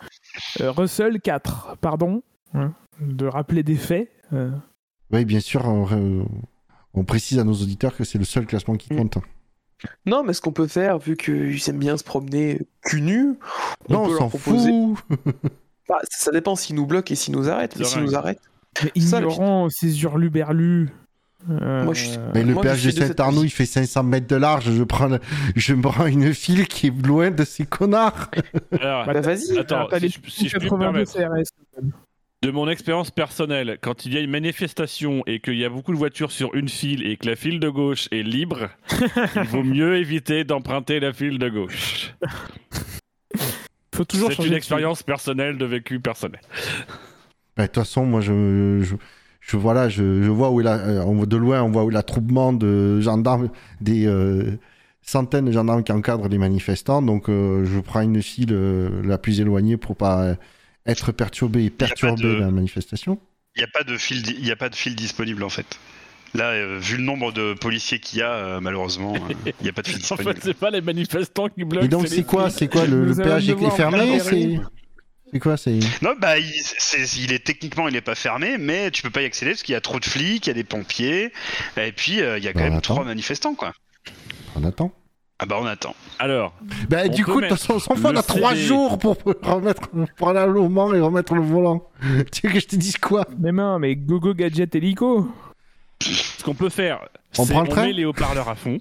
[0.60, 2.22] Russell 4, pardon.
[2.54, 4.10] Hein, de rappeler des faits.
[4.32, 4.50] euh.
[5.10, 6.26] Oui, bien sûr, on,
[6.92, 8.96] on précise à nos auditeurs que c'est le seul classement qui Mm.
[8.96, 9.18] compte.
[10.06, 13.34] Non, mais ce qu'on peut faire, vu qu'ils aiment bien se promener cul nu,
[13.88, 14.70] on Non, peut on leur s'en proposer.
[14.70, 14.98] fout.
[15.88, 17.82] Bah, ça dépend s'ils nous bloquent et s'ils nous arrêtent.
[17.84, 18.40] S'ils nous arrêtent.
[18.82, 20.88] Mais ignorant ces hurluberlus.
[21.50, 23.40] Euh, Moi, je- Mais le péage de cette vie.
[23.42, 24.70] il fait 500 mètres de large.
[24.72, 25.20] Je prends, le-
[25.56, 28.30] je me prends une file qui est loin de ces connards.
[28.80, 29.58] Alors, Bah, vas-y.
[29.58, 31.12] attends, si les je, si je puis me 82 permettre,
[31.52, 31.82] CRS.
[32.42, 35.92] de mon expérience personnelle, quand il y a une manifestation et qu'il y a beaucoup
[35.92, 38.68] de voitures sur une file et que la file de gauche est libre,
[39.36, 42.14] il vaut mieux éviter d'emprunter la file de gauche.
[43.94, 46.40] Faut toujours C'est une expérience personnelle de vécu personnel.
[47.56, 48.96] Bah, De toute façon, moi, je, je,
[49.46, 51.94] je- voilà, je, je vois où euh, on voit de loin, on voit où est
[51.94, 54.58] l'attroupement de gendarmes, des euh,
[55.02, 57.02] centaines de gendarmes qui encadrent les manifestants.
[57.02, 60.36] Donc, euh, je prends une file euh, la plus éloignée pour pas
[60.86, 63.18] être perturbé et perturber de- la manifestation.
[63.56, 65.48] Il n'y a pas de fil, di- il y a pas de fil disponible en
[65.48, 65.66] fait.
[66.34, 69.68] Là, euh, vu le nombre de policiers qu'il y a, euh, malheureusement, euh, il n'y
[69.68, 70.34] a pas de fil En disponible.
[70.34, 71.84] fait, c'est pas les manifestants qui bloquent.
[71.86, 74.18] Et donc, les c'est quoi, c'est quoi le, le péage est fermé
[75.32, 78.90] C'est quoi C'est Non, bah, il, c'est- il est techniquement, il n'est pas fermé, mais
[78.90, 80.54] tu peux pas y accéder parce qu'il y a trop de flics, il y a
[80.54, 81.32] des pompiers,
[81.76, 82.94] et puis euh, il y a quand Bah, on même attend.
[82.94, 83.72] trois manifestants, quoi.
[84.54, 84.92] on attend.
[85.40, 85.96] Ah bah, on attend.
[86.20, 86.54] Alors,
[86.88, 89.16] Bah, du coup, de toute façon, on s'en fout, on le a trois jours pour
[89.42, 91.88] remettre, pour aller à Mans et remettre le volant.
[92.32, 93.26] tu veux que je te dise quoi?
[93.40, 95.28] Mais non, mais Gogo Gadget Helico.
[96.00, 97.00] ce qu'on peut faire,
[97.38, 97.86] On c'est prend le on train?
[97.86, 98.78] met les haut-parleurs à fond.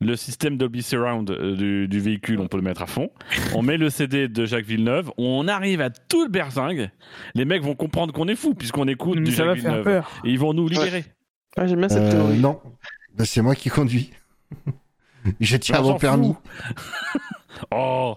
[0.00, 3.10] Le système Dolby Surround euh, du, du véhicule, on peut le mettre à fond.
[3.54, 5.10] On met le CD de Jacques Villeneuve.
[5.16, 6.90] On arrive à tout le berzingue.
[7.34, 9.70] Les mecs vont comprendre qu'on est fou puisqu'on écoute Mais du ça va Jacques faire
[9.82, 9.84] Villeneuve.
[10.02, 10.20] peur.
[10.24, 11.04] Et ils vont nous libérer.
[11.56, 12.38] Ah, J'aime bien cette Euh, théorie.
[12.38, 12.60] Non.
[13.16, 14.12] Bah, c'est moi qui conduis.
[15.40, 16.34] je tiens mon permis.
[17.70, 18.16] oh,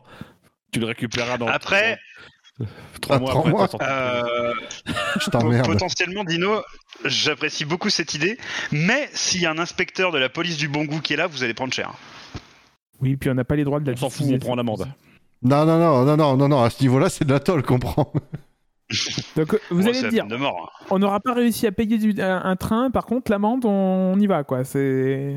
[0.74, 1.98] tu le récupéreras dans Après,
[3.02, 3.50] trois mois après.
[3.50, 3.70] mois.
[3.82, 4.54] euh,
[5.20, 5.66] Je t'emmerde.
[5.66, 6.62] potentiellement, Dino,
[7.06, 8.38] j'apprécie beaucoup cette idée,
[8.72, 11.28] mais s'il y a un inspecteur de la police du bon goût qui est là,
[11.28, 11.92] vous allez prendre cher.
[13.02, 14.88] Oui, puis on n'a pas les droits de la On s'en fout, on prend l'amende.
[15.42, 17.80] Non, non, non, non, non, non, non, à ce niveau-là, c'est de la tôle qu'on
[17.80, 18.12] prend.
[19.38, 20.74] Donc euh, vous allez me dire, peine de mort.
[20.82, 20.86] hein.
[20.90, 23.70] on n'aura pas réussi à payer du- un, un train, par contre l'amende, on,
[24.16, 24.64] on y va quoi.
[24.64, 25.36] C'est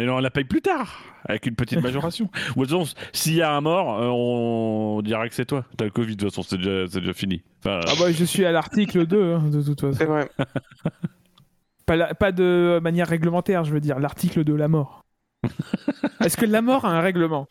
[0.00, 2.30] Mais non, on la paye plus tard, avec une petite majoration.
[2.56, 5.66] Ou de toute façon, s'il y a un mort, euh, on dira que c'est toi.
[5.76, 7.42] T'as le Covid, de toute façon, c'est déjà, c'est déjà fini.
[7.58, 9.92] Enfin, ah bah je suis à l'article 2 hein, de toute façon.
[9.98, 10.30] C'est vrai.
[11.84, 15.02] Pas, la- pas de manière réglementaire, je veux dire l'article de la mort.
[16.24, 17.46] Est-ce que la mort a un règlement?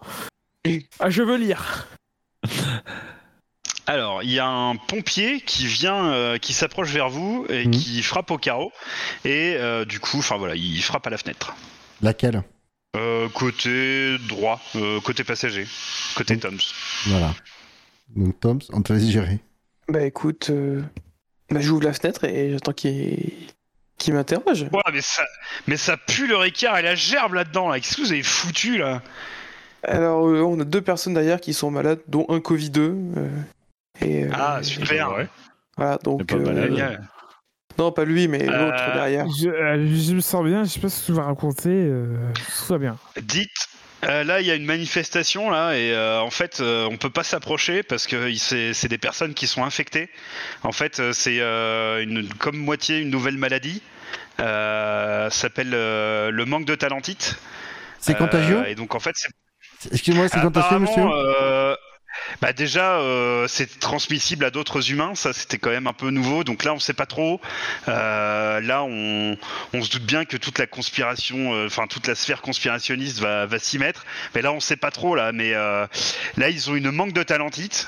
[1.00, 1.88] Ah, je veux lire.
[3.88, 7.72] Alors, il y a un pompier qui vient, euh, qui s'approche vers vous et Mhm.
[7.72, 8.72] qui frappe au carreau.
[9.26, 11.56] Et euh, du coup, enfin voilà, il frappe à la fenêtre.
[12.02, 12.44] Laquelle
[12.96, 15.68] Euh, côté droit, euh, côté passager,
[16.16, 16.40] côté Mhm.
[16.40, 16.58] Toms.
[17.08, 17.34] Voilà.
[18.16, 19.40] Donc, Tom, on te laisse gérer.
[19.88, 20.82] Bah écoute, euh,
[21.52, 23.32] bah, j'ouvre la fenêtre et j'attends qu'il
[24.00, 24.64] qu'il m'interroge.
[24.72, 25.24] Ouais, mais ça,
[25.68, 27.70] mais ça pue le Ricard et la gerbe là-dedans.
[27.70, 27.80] Là.
[27.80, 29.02] Qu'est-ce que vous avez foutu là?
[29.84, 32.80] Alors, euh, on a deux personnes derrière qui sont malades, dont un Covid-2.
[33.18, 33.30] euh,
[34.02, 35.12] et, euh, Ah, et- super.
[35.14, 35.28] Ouais.
[35.78, 36.26] Voilà, donc.
[36.26, 37.02] pas malade.
[37.80, 39.26] Non, pas lui, mais Euh, l'autre derrière.
[39.40, 41.70] Je, euh, je me sens bien, je sais pas ce que tu vas raconter.
[41.70, 42.98] Euh, tout va bien.
[43.22, 43.50] Dites,
[44.06, 47.10] euh, là il y a une manifestation là et euh, en fait euh, on peut
[47.10, 50.10] pas s'approcher parce que c'est des personnes qui sont infectées.
[50.64, 52.06] En fait euh, c'est euh,
[52.38, 53.82] comme moitié une nouvelle maladie.
[54.40, 57.36] Euh, ça s'appelle euh, le manque de talentite.
[58.00, 59.30] C'est Euh, contagieux Et donc en fait c'est
[59.94, 61.59] Excuse-moi, c'est contagieux, monsieur euh,
[62.42, 65.14] bah déjà, euh, c'est transmissible à d'autres humains.
[65.16, 66.44] Ça, c'était quand même un peu nouveau.
[66.44, 67.42] Donc là, on sait pas trop.
[67.88, 69.38] Euh, là, on,
[69.82, 73.60] se doute bien que toute la conspiration, euh, enfin toute la sphère conspirationniste va, va
[73.60, 74.06] s'y mettre.
[74.36, 75.32] Mais là, on sait pas trop là.
[75.32, 75.86] Mais euh,
[76.38, 77.88] là, ils ont une manque de talentite.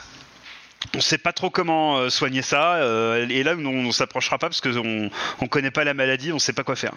[0.95, 2.75] On sait pas trop comment euh, soigner ça.
[2.75, 6.31] euh, et là, on, on s'approchera pas parce que on, on connaît pas la maladie.
[6.33, 6.93] On sait pas quoi faire.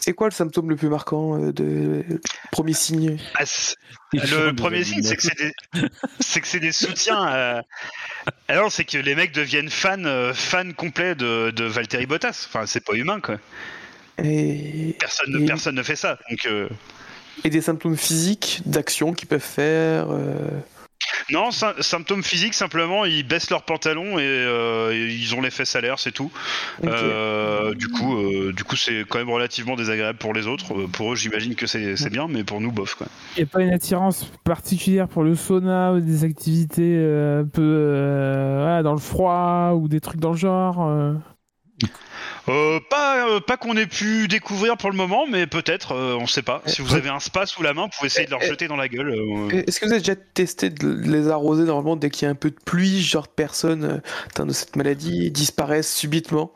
[0.00, 2.04] C'est quoi le symptôme le plus marquant euh, de
[2.50, 3.16] premier signe?
[3.36, 3.44] Ah,
[4.12, 5.52] Le premier signe, c'est que c'est des,
[6.20, 7.32] c'est que c'est des soutiens.
[7.32, 7.62] euh,
[8.48, 12.46] Alors, c'est que les mecs deviennent fans, fans complets de, de Valtteri Bottas.
[12.48, 13.36] Enfin, c'est pas humain, quoi.
[14.22, 16.18] et, Personne, ne- Et- personne ne fait ça.
[16.30, 16.68] Donc, euh,
[17.44, 20.08] et des symptômes physiques, d'action qu'ils peuvent faire.
[21.30, 25.50] Non, sy- symptômes physiques, simplement, ils baissent leurs pantalons et, euh, et ils ont les
[25.50, 26.30] fesses à l'air, c'est tout.
[26.84, 30.74] Euh, du coup, euh, du coup, c'est quand même relativement désagréable pour les autres.
[30.86, 33.06] Pour eux, j'imagine que c'est bien, mais pour nous, bof, quoi.
[33.36, 37.46] Il n'y a pas une attirance particulière pour le sauna ou des activités euh, un
[37.46, 40.88] peu euh, voilà, dans le froid ou des trucs dans le genre
[42.48, 42.76] euh.
[42.76, 46.26] Euh, pas euh, pas qu'on ait pu découvrir pour le moment, mais peut-être, euh, on
[46.26, 46.62] sait pas.
[46.66, 48.76] Si vous avez un spa sous la main, vous pouvez essayer de leur jeter dans
[48.76, 49.10] la gueule.
[49.10, 52.30] euh, Est-ce que vous avez déjà testé de les arroser normalement dès qu'il y a
[52.30, 56.52] un peu de pluie, genre de personnes euh, atteintes de cette maladie disparaissent subitement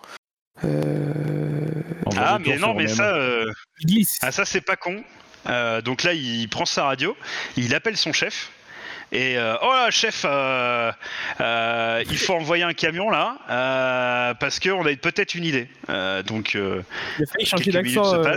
[0.65, 1.73] Euh,
[2.17, 3.51] Ah, mais non, mais ça, euh,
[4.23, 5.03] ah, ça c'est pas con.
[5.49, 7.17] Euh, donc là, il prend sa radio,
[7.57, 8.51] il appelle son chef.
[9.13, 10.91] Et euh, oh là, chef, euh,
[11.41, 15.69] euh, il faut envoyer un camion là, euh, parce qu'on a peut-être une idée.
[15.91, 16.83] Euh, donc, euh,
[17.19, 18.37] Il a failli changer d'accent, euh,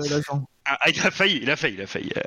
[0.65, 2.21] ah, ah, il a failli, il a failli, il a failli, euh,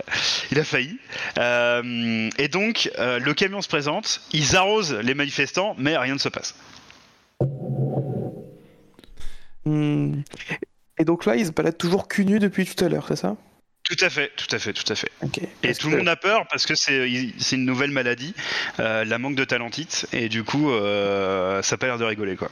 [0.51, 0.99] il a failli.
[1.39, 6.19] Euh, et donc, euh, le camion se présente, ils arrosent les manifestants, mais rien ne
[6.19, 6.55] se passe.
[9.67, 10.23] hmm.
[10.99, 13.37] Et donc là, ils se baladent toujours cul nu depuis tout à l'heure, c'est ça?
[13.89, 15.11] Tout à fait, tout à fait, tout à fait.
[15.63, 17.09] Et Parce tout que- le monde a peur parce que c'est
[17.53, 18.35] une nouvelle maladie,
[18.81, 22.37] euh, la manque de talentite, et du coup, euh, ça a pas l'air de rigoler
[22.37, 22.51] quoi.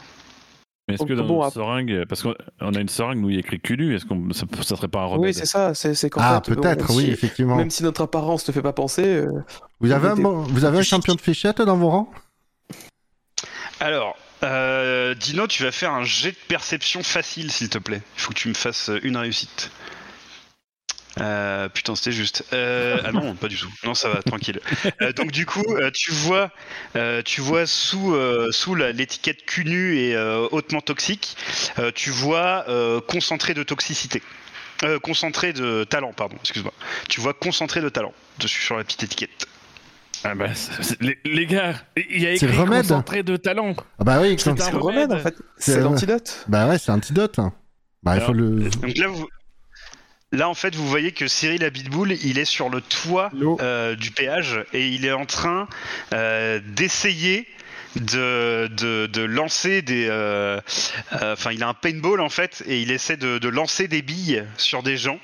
[0.88, 3.28] Mais est-ce que Donc, dans bon, une seringue, parce qu'on on a une seringue où
[3.28, 5.24] il y a écrit culu, est-ce qu'on ça, ça serait pas un remède?
[5.26, 5.74] Oui, c'est ça.
[5.74, 7.56] C'est c'est qu'en Ah, fait, peut-être, on- oui, si- effectivement.
[7.56, 9.26] Même si notre apparence ne fait pas penser, euh,
[9.80, 12.10] Vous avez, un, vous avez un champion de fléchette dans vos rangs?
[13.80, 18.00] Alors, euh, Dino, tu vas faire un jet de perception facile, s'il te plaît.
[18.16, 19.70] Il faut que tu me fasses une réussite.
[21.18, 22.44] Euh, putain, c'était juste.
[22.52, 23.70] Euh, ah non, pas du tout.
[23.84, 24.60] Non, ça va, tranquille.
[25.00, 26.50] Euh, donc du coup, euh, tu vois,
[26.94, 31.36] euh, tu vois sous euh, sous la- l'étiquette cul nu et euh, hautement toxique,
[31.78, 34.22] euh, tu vois euh, concentré de toxicité.
[34.84, 36.72] Euh, concentré de talent, pardon, excuse-moi.
[37.08, 39.46] Tu vois concentré de talent dessus sur la petite étiquette.
[40.22, 40.48] Ah bah,
[41.00, 42.82] les, les gars, il y a écrit remède.
[42.82, 43.74] concentré de talent.
[43.98, 44.74] Ah bah oui, C'est un remède.
[45.10, 45.34] remède en fait.
[45.56, 46.44] C'est- l'antidote.
[46.48, 47.38] bah ouais, c'est antidote.
[47.38, 47.54] hein.
[48.02, 48.68] Bah il faut le.
[48.68, 49.26] Donc là, vous...
[50.36, 54.10] là, en fait, vous voyez que Cyril Abitboul, il est sur le toit euh, du
[54.10, 55.68] péage et il est en train
[56.12, 57.46] euh, d'essayer
[57.96, 60.06] de, de, de lancer des.
[60.08, 60.60] euh,
[61.20, 64.02] euh, Enfin, il a un paintball en fait et il essaie de, de lancer des
[64.02, 65.18] billes sur des gens.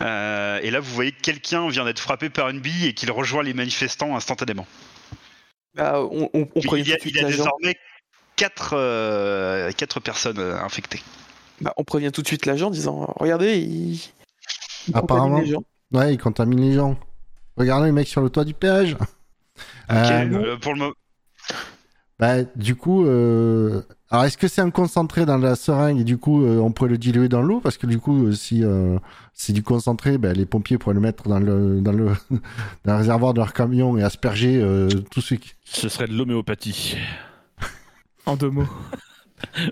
[0.00, 3.10] Euh, et là, vous voyez que quelqu'un vient d'être frappé par une bille et qu'il
[3.12, 4.66] rejoint les manifestants instantanément.
[5.74, 7.44] Bah, on, on, il y a, tout de suite il y a l'agent.
[7.44, 7.76] désormais
[8.36, 11.02] quatre, euh, quatre personnes infectées.
[11.60, 14.00] Bah, on prévient tout de suite l'agent en disant Regardez, il.
[14.88, 15.36] Il Apparemment.
[15.36, 15.62] contamine les gens.
[15.92, 16.96] Ouais, il contamine les gens.
[17.56, 18.96] Regardez les mecs sur le toit du péage.
[19.90, 19.94] Euh,
[20.32, 20.92] euh, pour le moment.
[22.18, 23.82] bah, du coup, euh...
[24.10, 26.90] alors est-ce que c'est un concentré dans la seringue et du coup euh, on pourrait
[26.90, 27.60] le diluer dans l'eau?
[27.60, 28.98] Parce que du coup euh, si euh,
[29.32, 32.06] c'est du concentré, bah, les pompiers pourraient le mettre dans le dans le
[32.84, 35.54] dans le réservoir de leur camion et asperger euh, tout ce qui.
[35.64, 36.96] Ce serait de l'homéopathie.
[38.26, 38.68] En deux mots.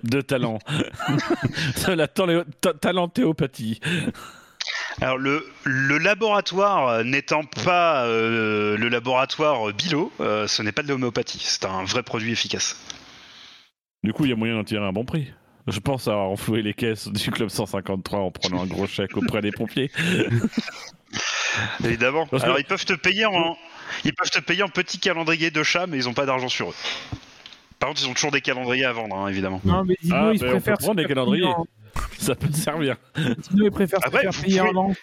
[0.03, 0.59] De talent.
[1.75, 3.79] C'est la talentéopathie.
[5.01, 10.81] Alors le, le laboratoire euh, n'étant pas euh, le laboratoire Bilo, euh, ce n'est pas
[10.83, 12.79] de l'homéopathie, c'est un vrai produit efficace.
[14.03, 15.31] Du coup, il y a moyen d'en tirer un bon prix.
[15.67, 19.41] Je pense à renflouer les caisses du club 153 en prenant un gros chèque auprès
[19.41, 19.91] des pompiers.
[21.83, 22.25] Évidemment.
[22.27, 23.57] Que- Alors ils peuvent te payer en,
[24.05, 26.69] ils peuvent te payer en petit calendrier de chat, mais ils ont pas d'argent sur
[26.69, 26.75] eux.
[27.79, 29.61] Par contre, ils ont toujours des calendriers à vendre, hein, évidemment.
[29.63, 31.51] Non, mais Dino, Ah, il ben, on préfère peut prendre des calendriers.
[32.17, 32.97] Ça peut te servir.
[33.15, 34.93] Dino, il préfère se Après, faire payer pouvez- an.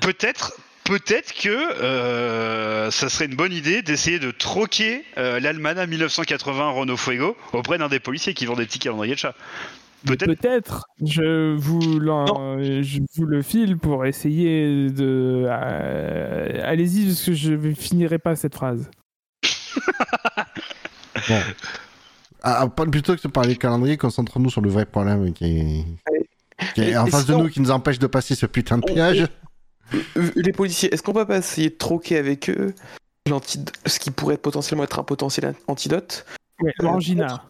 [0.00, 0.52] Peut-être,
[0.84, 1.48] peut-être que
[1.82, 7.78] euh, ça serait une bonne idée d'essayer de troquer euh, l'Almana 1980 Renault Fuego auprès
[7.78, 9.34] d'un des policiers qui vend des petits calendriers de chat.
[10.04, 10.26] Peut-être.
[10.40, 10.84] Peut-être.
[11.04, 15.46] Je vous, l'en- je vous le file pour essayer de.
[15.48, 18.88] euh, Allez-y, parce que je ne finirai pas cette phrase.
[21.28, 21.40] Bon.
[22.48, 25.84] Ah, ah, plutôt que de parler calendrier, concentrons-nous sur le vrai problème qui est,
[26.74, 28.78] qui est Et- en et face de nous, qui nous empêche de passer ce putain
[28.78, 28.84] de.
[28.92, 32.72] Euh, Les policiers, est-ce qu'on peut pas essayer de troquer avec eux
[33.28, 36.24] l'antid- ce qui pourrait potentiellement être un potentiel antidote?
[36.60, 37.44] Ouais, Euh, L'angina.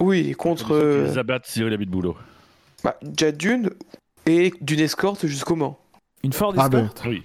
[0.00, 2.16] Oui, contre euh, Ils abattent Cyril Habit Boulot.
[2.84, 3.70] bah, déjà d'une
[4.26, 5.78] et d'une escorte jusqu'au Mans.
[6.24, 6.86] Une Ford Ah ben.
[6.86, 7.06] Escort.
[7.06, 7.22] Oui.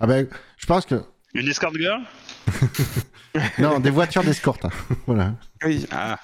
[0.00, 1.02] Ah ben, je pense que.
[1.34, 2.00] Une escort girl?
[3.58, 4.64] Non, des voitures d'escorte.
[4.64, 4.70] hein.
[5.06, 5.34] voilà.
[5.64, 5.86] Oui.
[5.90, 6.18] Ah,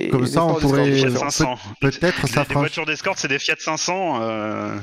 [0.00, 1.58] Et Comme les ça, on pourrait- des Fiat escortes, 500.
[1.80, 2.60] Peut-être Les, ça les fera.
[2.60, 4.76] voitures d'escorte, c'est des Fiat 500 euh,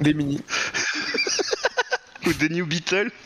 [0.00, 0.40] Des mini.
[2.26, 3.10] ou des New Beetle.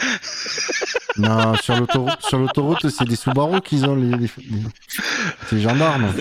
[1.19, 4.63] Non, sur l'autoroute, sur l'autoroute, c'est des Subaru qu'ils ont les, les, les-
[5.49, 6.15] c'est les gendarmes.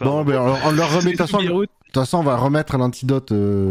[0.00, 1.70] Bon, ben, alors, on leur remet de toute façon, de Autoroute.
[1.86, 3.70] toute façon, on va remettre l'antidote euh,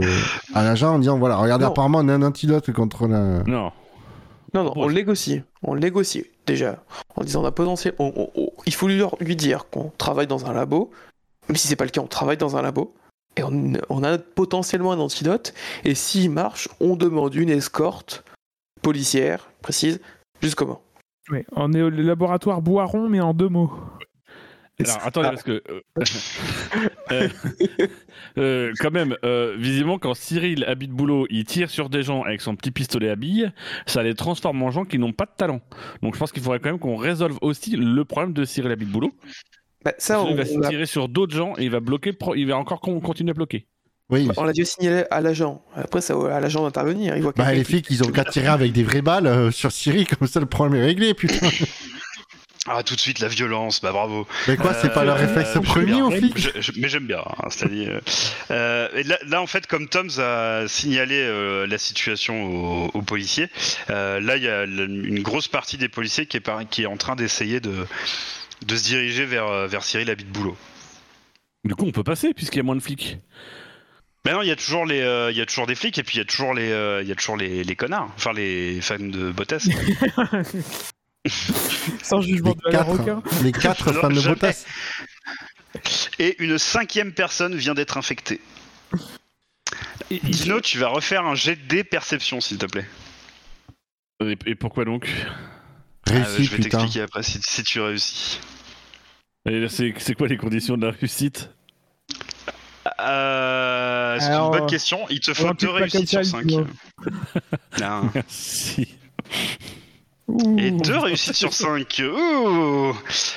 [0.54, 1.72] à l'agent en disant voilà, regardez, Non.
[1.72, 3.44] apparemment, on a un antidote contre la.
[3.44, 3.72] Non.
[4.54, 5.44] Non, non, on négocie.
[5.63, 6.84] On négocie, déjà.
[7.15, 7.95] En disant on a potentiel.
[8.65, 10.91] Il faut lui, dire qu'on travaille dans un labo.
[11.47, 12.93] Même si c'est pas le cas, on travaille dans un labo.
[13.36, 15.54] Et on, a potentiellement un antidote.
[15.86, 18.23] Et s'il marche, on demande une escorte
[18.82, 20.02] policière, précise,
[20.41, 20.82] jusqu'au Mans.
[21.32, 23.71] Ouais, on est au laboratoire Boiron, mais en deux mots.
[24.79, 25.62] Alors, attendez, parce que.
[25.69, 25.81] euh,
[27.12, 27.27] euh,
[28.38, 32.41] euh, quand même, euh, visiblement, quand Cyril Habit Boulot, il tire sur des gens avec
[32.41, 33.51] son petit pistolet à billes,
[33.86, 35.62] ça les transforme en gens qui n'ont pas de talent.
[36.01, 38.86] Donc, je pense qu'il faudrait quand même qu'on résolve aussi le problème de Cyril Habit
[38.86, 39.13] Boulot.
[39.86, 42.13] Bah, ça, on, il va on l'a- tirer sur d'autres gens et il va bloquer,
[42.36, 43.67] il va encore con- continuer à bloquer.
[44.09, 44.27] Oui.
[44.38, 45.63] on l'a déjà signalé à l'agent.
[45.75, 47.15] Après, c'est à l'agent d'intervenir.
[47.15, 49.51] Il voit Bah, les qui- flics, ils ont qu'à tirer avec des vraies balles euh,
[49.51, 51.47] sur Siri, comme ça le problème est réglé, putain.
[52.65, 54.26] Ah, tout de suite, la violence, bah bravo.
[54.47, 55.91] Mais quoi, c'est pas leur réflexe j'aime premier
[56.38, 57.99] Je- je- mais j'aime bien, hein, c'est-à-dire.
[58.52, 63.02] euh, et là, là, en fait, comme Tom's a signalé euh, la situation aux, aux
[63.02, 63.49] policiers,
[63.89, 66.84] euh, là, il y a le- une grosse partie des policiers qui est, par- qui
[66.84, 67.86] est en train d'essayer de,
[68.65, 70.56] de se diriger vers, euh, vers Cyril Habit Boulot.
[71.65, 73.17] Du coup, on peut passer puisqu'il y a moins de flics.
[74.26, 76.04] Mais non, il y a toujours les, euh, il y a toujours des flics et
[76.04, 78.32] puis il y a toujours les, euh, il y a toujours les, les connards, enfin
[78.32, 79.67] les fans de Bottas.
[82.03, 83.23] Sans jugement les de quatre, aucun.
[83.43, 84.21] les quatre Non, fans de.
[84.21, 84.65] Bottas.
[86.19, 88.41] et une cinquième personne vient d'être infectée.
[90.12, 92.88] Et- Dino, tu vas refaire un jet de perception, s'il te plaît.
[94.23, 95.07] Et, et pourquoi donc?
[96.07, 98.39] Ah, Réussi, je vais t'expliquer après si, si tu réussis.
[99.45, 101.49] C'est quoi les conditions de la réussite?
[102.99, 104.99] Euh, c'est une bonne question.
[105.09, 106.45] Il te faut deux réussites sur 5.
[106.45, 106.67] Dino.
[108.13, 108.88] Merci.
[110.27, 110.57] Ouh.
[110.57, 112.01] Et deux réussites sur 5.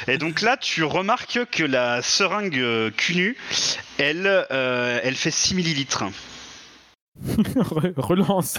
[0.08, 3.36] Et donc là, tu remarques que la seringue euh, CUNU,
[3.98, 6.04] elle, euh, elle fait 6 millilitres.
[7.26, 8.58] Re- Relance.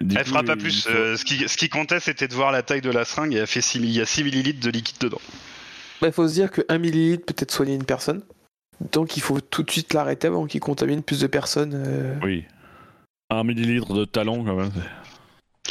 [0.00, 0.84] Du Elle coup, fera pas il plus.
[0.84, 3.34] faut- Euh, ce, qui, ce qui comptait, c'était de voir la taille de la seringue
[3.34, 5.20] et elle fait 6, il y a 6 millilitres de liquide dedans.
[6.02, 8.22] Bah, Il faut se dire que 1 millilitre peut être soigner une personne.
[8.92, 11.72] Donc il faut tout de suite l'arrêter avant qu'il contamine plus de personnes.
[11.74, 12.14] euh.
[12.22, 12.44] Oui.
[13.30, 14.72] Un millilitre de talent, quand même.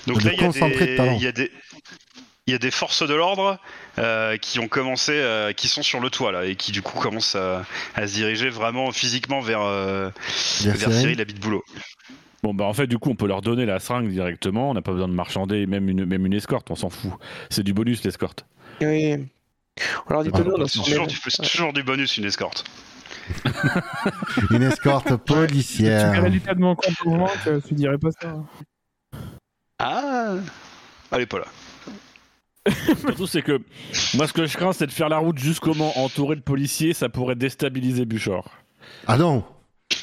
[0.06, 1.52] Donc là, il y, a des-
[2.48, 3.60] y y a forces de l'ordre
[3.98, 7.00] euh, qui ont commencé, euh, qui sont sur le toit là, et qui du coup
[7.00, 7.66] commencent à,
[7.96, 10.12] à se diriger vraiment physiquement vers, euh,
[10.62, 10.94] Vers Cyril.
[11.00, 11.64] Cyril, habit de boulot.
[12.44, 14.70] Bon, bah en fait, du coup, on peut leur donner la seringue directement.
[14.70, 17.12] On n'a pas besoin de marchander, même une, même une escorte, on s'en fout.
[17.50, 18.46] C'est du bonus, l'escorte.
[18.82, 19.16] Oui.
[20.34, 20.68] Ah, on a
[21.08, 22.64] du- toujours du bonus une escorte.
[24.52, 26.30] Une escorte Tu verrais policière.
[26.30, 28.36] l'état de mon compte moment, tu tu dirais pas ça.
[29.80, 30.34] Ah
[31.12, 31.46] Elle est pas là.
[33.00, 33.62] Surtout, c'est que
[34.16, 36.94] moi, ce que je crains, c'est de faire la route jusqu'au Mans entouré de policiers.
[36.94, 38.50] Ça pourrait déstabiliser Buchor.
[39.08, 39.44] Ah non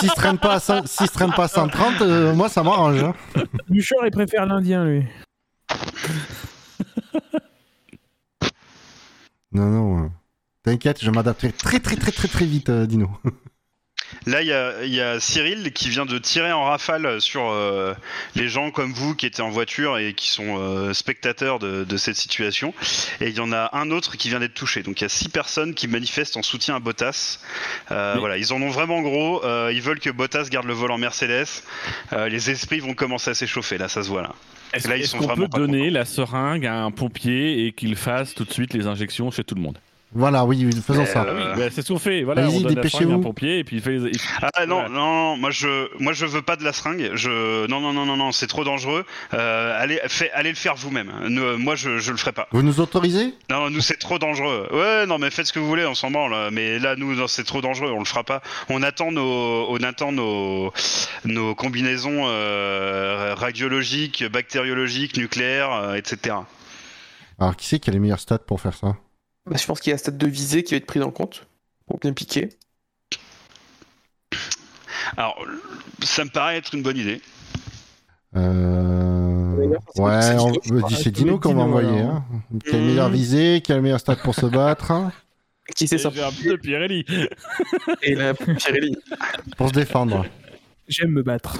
[0.00, 2.62] S'il se traîne pas à, cent- s'il se traîne pas à 130, euh, moi ça
[2.62, 3.02] m'arrange.
[3.02, 3.14] hein.
[3.68, 5.04] Bouchard, il préfère l'Indien, lui.
[9.52, 10.10] Non, non.
[10.64, 13.10] T'inquiète, je m'adapterai très très très très très vite, euh, Dino.
[14.26, 17.94] Là, il y a, Cyril qui vient de tirer en rafale sur euh,
[18.36, 22.16] les gens comme vous qui étaient en voiture et qui sont euh, spectateurs de, cette
[22.16, 22.74] situation.
[23.20, 24.82] Et il y en a un autre qui vient d'être touché.
[24.82, 27.40] Donc il y a six personnes qui manifestent en soutien à Bottas.
[27.90, 29.42] Euh, voilà, ils en ont vraiment gros.
[29.70, 31.46] ils veulent que Bottas garde le vol en Mercedes.
[32.12, 33.78] les esprits vont commencer à s'échauffer.
[33.78, 34.34] Là, ça se voit là.
[34.72, 38.74] Est-ce qu'on peut donner la seringue à un pompier et qu'il fasse tout de suite
[38.74, 39.78] les injections chez tout le monde?
[40.14, 41.24] Voilà, oui, faisons ça.
[41.24, 42.22] Euh, bah, c'est ce qu'on fait.
[42.22, 43.98] Voilà, on donne la un pompier et puis il fait.
[44.54, 47.10] Ah non, non, moi je, moi je veux pas de la seringue.
[47.14, 49.04] Je, non, non, non, non, non, c'est trop dangereux.
[49.34, 51.10] Euh, allez, fait, allez le faire vous-même.
[51.58, 52.46] moi, je, je le ferai pas.
[52.52, 53.34] Vous nous autorisez?
[53.50, 54.68] Non, nous c'est trop dangereux.
[54.72, 56.50] Ouais, non, mais faites ce que vous voulez, on s'en branle.
[56.52, 58.40] Mais là, nous, c'est trop dangereux, on le fera pas.
[58.68, 60.72] On attend nos, on attend nos,
[61.24, 66.36] nos combinaisons euh, radiologiques, bactériologiques, nucléaires, etc.
[67.40, 68.94] Alors, qui c'est qui a les meilleurs stats pour faire ça?
[69.46, 71.10] Bah, je pense qu'il y a un stade de visée qui va être pris en
[71.10, 71.46] compte
[71.86, 72.50] pour bien piquer.
[75.16, 75.44] Alors,
[76.02, 77.20] ça me paraît être une bonne idée.
[78.36, 79.44] Euh...
[79.96, 80.88] Ouais, on...
[80.88, 82.00] c'est Dino qu'on va envoyer.
[82.00, 82.24] Hein.
[82.66, 84.92] Qui a le meilleur visée, qui a le meilleur stade pour se battre.
[85.74, 87.04] Qui c'est ça J'ai un peu Pirelli.
[88.02, 88.96] Et la Pirelli.
[89.56, 90.26] Pour se défendre.
[90.88, 91.58] J'aime me battre.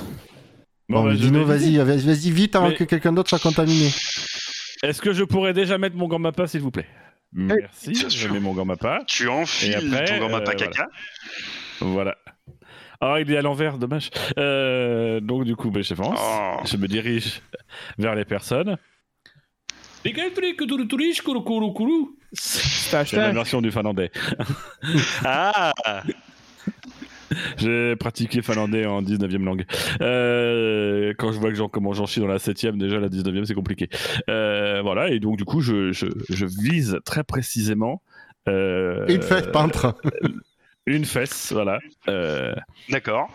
[0.88, 3.90] Bon, bah, Dino, vas-y, vas-y vite avant que quelqu'un d'autre soit contaminé.
[4.82, 6.86] Est-ce que je pourrais déjà mettre mon gant s'il vous plaît?
[7.34, 8.76] Merci, je mets mon gamma
[9.06, 10.88] Tu enfiles après, ton gamma euh, caca.
[11.80, 12.16] Voilà.
[13.00, 14.10] Ah, il est à l'envers, dommage.
[14.38, 16.60] Euh, donc, du coup, ben, je, oh.
[16.64, 17.42] je me dirige
[17.98, 18.78] vers les personnes.
[22.32, 24.10] C'est la version du finlandais.
[25.24, 25.72] ah
[27.58, 29.64] j'ai pratiqué finlandais en 19e langue.
[30.00, 33.44] Euh, quand je vois que j'en, comment j'en chie dans la 7e, déjà la 19e,
[33.44, 33.88] c'est compliqué.
[34.28, 38.02] Euh, voilà, et donc du coup, je, je, vise très précisément.
[38.48, 39.96] Euh, une fesse peintre.
[40.86, 41.78] une fesse, voilà.
[42.88, 43.30] D'accord.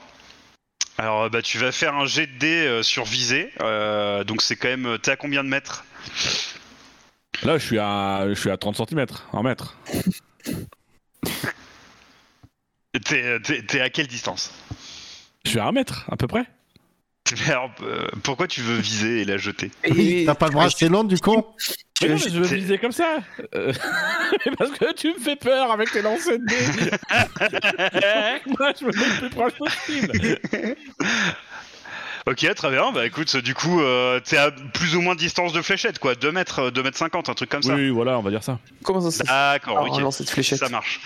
[0.97, 3.51] Alors, bah, tu vas faire un jet de dés sur visée.
[4.27, 4.97] donc, c'est quand même.
[5.01, 5.85] T'es à combien de mètres?
[7.43, 9.77] Là, je suis à, je suis à 30 cm, en mètre.
[12.91, 14.51] T'es à quelle distance?
[15.45, 16.45] Je suis à un mètre, à peu près.
[17.47, 19.71] Alors, euh, pourquoi tu veux viser et la jeter?
[20.25, 21.45] T'as pas le bras assez long, du con
[22.01, 23.19] mais non, mais je veux viser comme ça.
[23.55, 23.73] Euh,
[24.57, 26.91] Parce que tu me fais peur avec tes lancers de dés.
[28.57, 30.11] Moi, je me mets le plus proche possible
[32.29, 32.91] Ok, très bien.
[32.91, 36.13] Bah écoute, du coup, euh, t'es à plus ou moins de distance de fléchette, quoi.
[36.13, 37.73] 2 mètres, 2 mètres 50, un truc comme ça.
[37.73, 38.59] Oui, voilà, on va dire ça.
[38.83, 39.99] Comment ça se D'accord, ok.
[39.99, 40.59] Non, cette fléchette.
[40.59, 40.99] Ça marche.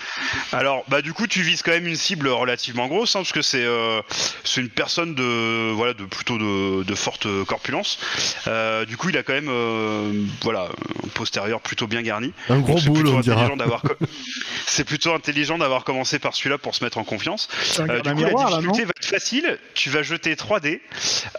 [0.52, 3.40] Alors, bah du coup, tu vises quand même une cible relativement grosse, hein, parce que
[3.40, 4.02] c'est euh,
[4.44, 7.98] c'est une personne de voilà de plutôt de, de forte corpulence.
[8.46, 10.12] Euh, du coup, il a quand même euh,
[10.42, 10.68] voilà
[11.04, 12.34] un postérieur plutôt bien garni.
[12.50, 13.48] Un gros boule, on dira.
[14.66, 17.48] c'est plutôt intelligent d'avoir commencé par celui-là pour se mettre en confiance.
[17.78, 19.58] Euh, du coup, la difficulté va être facile.
[19.74, 20.82] Tu vas jeter 3 dés.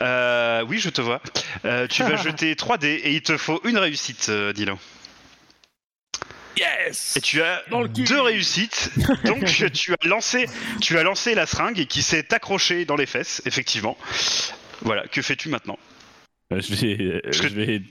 [0.01, 1.21] Euh, oui, je te vois.
[1.65, 4.77] Euh, tu vas jeter 3D et il te faut une réussite, euh, Dylan.
[6.57, 8.91] Yes Et tu as deux réussites.
[9.25, 10.47] Donc tu as lancé,
[10.81, 13.97] tu as lancé la seringue qui s'est accrochée dans les fesses, effectivement.
[14.81, 15.05] Voilà.
[15.07, 15.77] Que fais-tu maintenant?
[16.51, 17.81] Je vais, je vais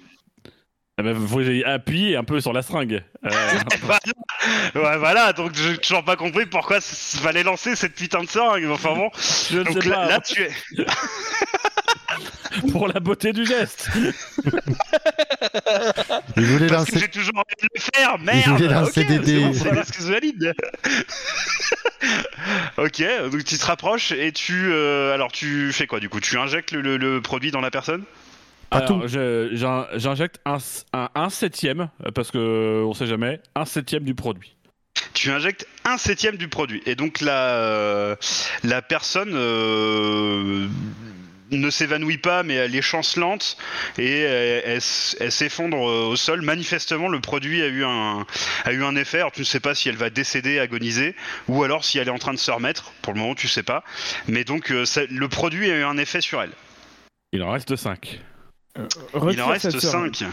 [0.96, 1.10] ah bah,
[1.72, 3.02] appuyer un peu sur la seringue.
[3.24, 8.66] ouais, voilà, donc j'ai toujours pas compris pourquoi il fallait lancer cette putain de seringue.
[8.66, 9.10] Enfin bon,
[9.50, 10.50] je donc sais là, là, tu es.
[12.72, 13.90] pour la beauté du geste.
[16.36, 17.00] Il voulait Parce lancer.
[17.00, 18.42] J'ai toujours envie de le faire, merde.
[18.46, 19.52] Il voulait lancer des dés.
[19.52, 20.54] C'est bon, valide.
[22.78, 26.20] ok, donc tu te rapproches et tu, euh, alors tu fais quoi du coup?
[26.20, 28.04] Tu injectes le, produit dans la personne?
[28.70, 30.58] Alors, j'injecte un,
[31.14, 34.56] un, septième, parce que on sait jamais, un septième du produit
[35.12, 36.82] tu injectes un septième du produit.
[36.86, 38.16] Et donc la, euh,
[38.62, 40.68] la personne euh,
[41.60, 43.56] ne s'évanouit pas, mais elle est chancelante
[43.98, 46.42] et elle, s'effondre au sol.
[46.42, 48.26] Manifestement, le produit a eu un,
[48.64, 49.18] a eu un effet.
[49.18, 51.14] Alors, tu ne sais pas si elle va décéder, agoniser,
[51.48, 52.92] ou alors si elle est en train de se remettre.
[53.02, 53.84] Pour le moment, tu sais pas.
[54.28, 56.52] Mais donc, euh, le produit a eu un effet sur elle.
[57.32, 58.20] Il en reste 5.
[58.78, 58.88] Euh,
[59.32, 60.24] il en reste 5.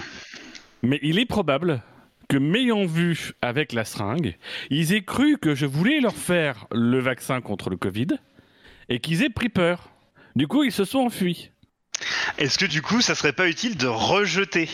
[0.84, 1.82] Mais il est probable
[2.30, 4.38] que m'ayant vu avec la seringue,
[4.70, 8.08] ils aient cru que je voulais leur faire le vaccin contre le Covid
[8.90, 9.90] et qu'ils aient pris peur.
[10.36, 11.52] Du coup, ils se sont enfuis.
[12.38, 14.70] Est-ce que du coup, ça serait pas utile de rejeter?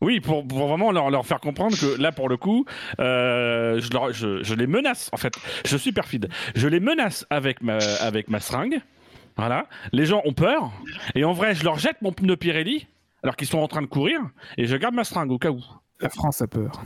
[0.00, 2.64] Oui, pour, vraiment leur, faire comprendre que là, pour le coup,
[2.98, 5.34] euh, je, les menace, en fait.
[5.64, 6.28] Je suis perfide.
[6.56, 8.80] Je les menace avec ma, avec ma seringue.
[9.36, 9.68] Voilà.
[9.92, 10.72] Les gens ont peur.
[11.14, 12.88] Et en vrai, je leur jette mon pneu Pirelli,
[13.22, 14.20] alors qu'ils sont en train de courir,
[14.58, 15.62] et je garde ma seringue au cas où.
[16.00, 16.82] La France a peur.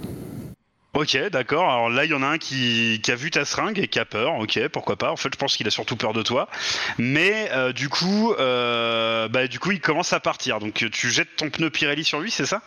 [0.96, 1.70] Ok, d'accord.
[1.70, 4.06] Alors là, il y en a un qui, a vu ta seringue et qui a
[4.06, 4.36] peur.
[4.36, 5.12] Ok, pourquoi pas.
[5.12, 6.48] En fait, je pense qu'il a surtout peur de toi.
[6.96, 10.58] Mais euh, du coup, euh, bah, du coup, il commence à partir.
[10.58, 12.62] Donc, tu jettes ton pneu Pirelli sur lui, c'est ça?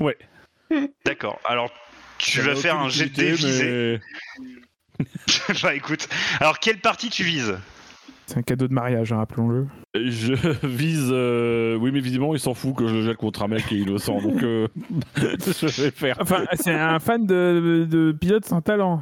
[0.00, 0.18] Ouais.
[1.04, 1.38] D'accord.
[1.44, 1.70] Alors,
[2.18, 4.00] tu vas faire un jet de dévisé.
[5.62, 6.08] bah, écoute.
[6.40, 7.56] Alors, quelle partie tu vises?
[8.28, 9.66] C'est un cadeau de mariage, hein, rappelons-le.
[9.94, 10.34] Je
[10.66, 11.08] vise.
[11.10, 13.76] Euh, oui, mais visiblement, il s'en fout que je le jette contre un mec et
[13.76, 14.68] il le sent, donc euh,
[15.16, 16.18] je vais faire.
[16.20, 19.00] Enfin, c'est un fan de, de pilote sans talent.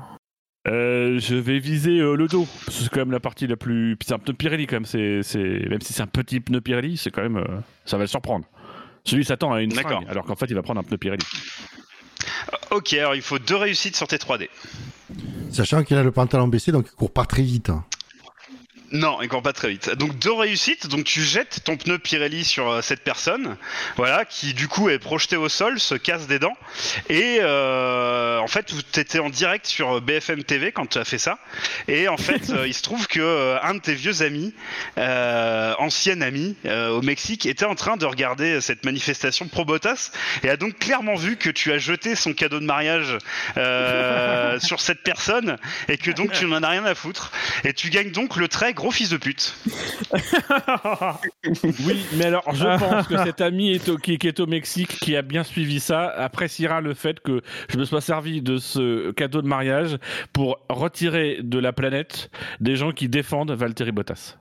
[0.68, 2.46] Euh, je vais viser le dos.
[2.68, 3.96] C'est quand même la partie la plus.
[4.04, 4.84] C'est un pneu Pirelli quand même.
[4.84, 5.22] C'est,
[5.68, 7.44] Même si c'est un petit pneu Pirelli, c'est quand même.
[7.84, 8.44] Ça va le surprendre.
[9.02, 11.24] Celui s'attend à une fringue, alors qu'en fait, il va prendre un pneu Pirelli.
[12.70, 14.48] Ok, alors il faut deux réussites sur tes 3D.
[15.50, 17.70] Sachant qu'il a le pantalon baissé, donc il court pas très vite.
[17.70, 17.84] Hein.
[18.92, 19.90] Non, il court pas très vite.
[19.96, 23.56] Donc deux réussites, donc tu jettes ton pneu Pirelli sur euh, cette personne,
[23.96, 26.56] voilà, qui du coup est projetée au sol, se casse des dents,
[27.08, 31.18] et euh, en fait tu étais en direct sur BFM TV quand tu as fait
[31.18, 31.38] ça,
[31.88, 34.54] et en fait euh, il se trouve que un de tes vieux amis,
[34.96, 40.12] ancien ami au Mexique, était en train de regarder cette manifestation pro Bottas
[40.44, 43.18] et a donc clairement vu que tu as jeté son cadeau de mariage
[44.64, 45.56] sur cette personne
[45.88, 47.32] et que donc tu n'en as rien à foutre,
[47.64, 49.56] et tu gagnes donc le très gros fils de pute.
[51.84, 55.22] oui, mais alors je pense que cet ami est qui, est au Mexique, qui a
[55.22, 59.48] bien suivi ça, appréciera le fait que je me sois servi de ce cadeau de
[59.48, 59.98] mariage
[60.32, 64.36] pour retirer de la planète des gens qui défendent Valtteri Bottas.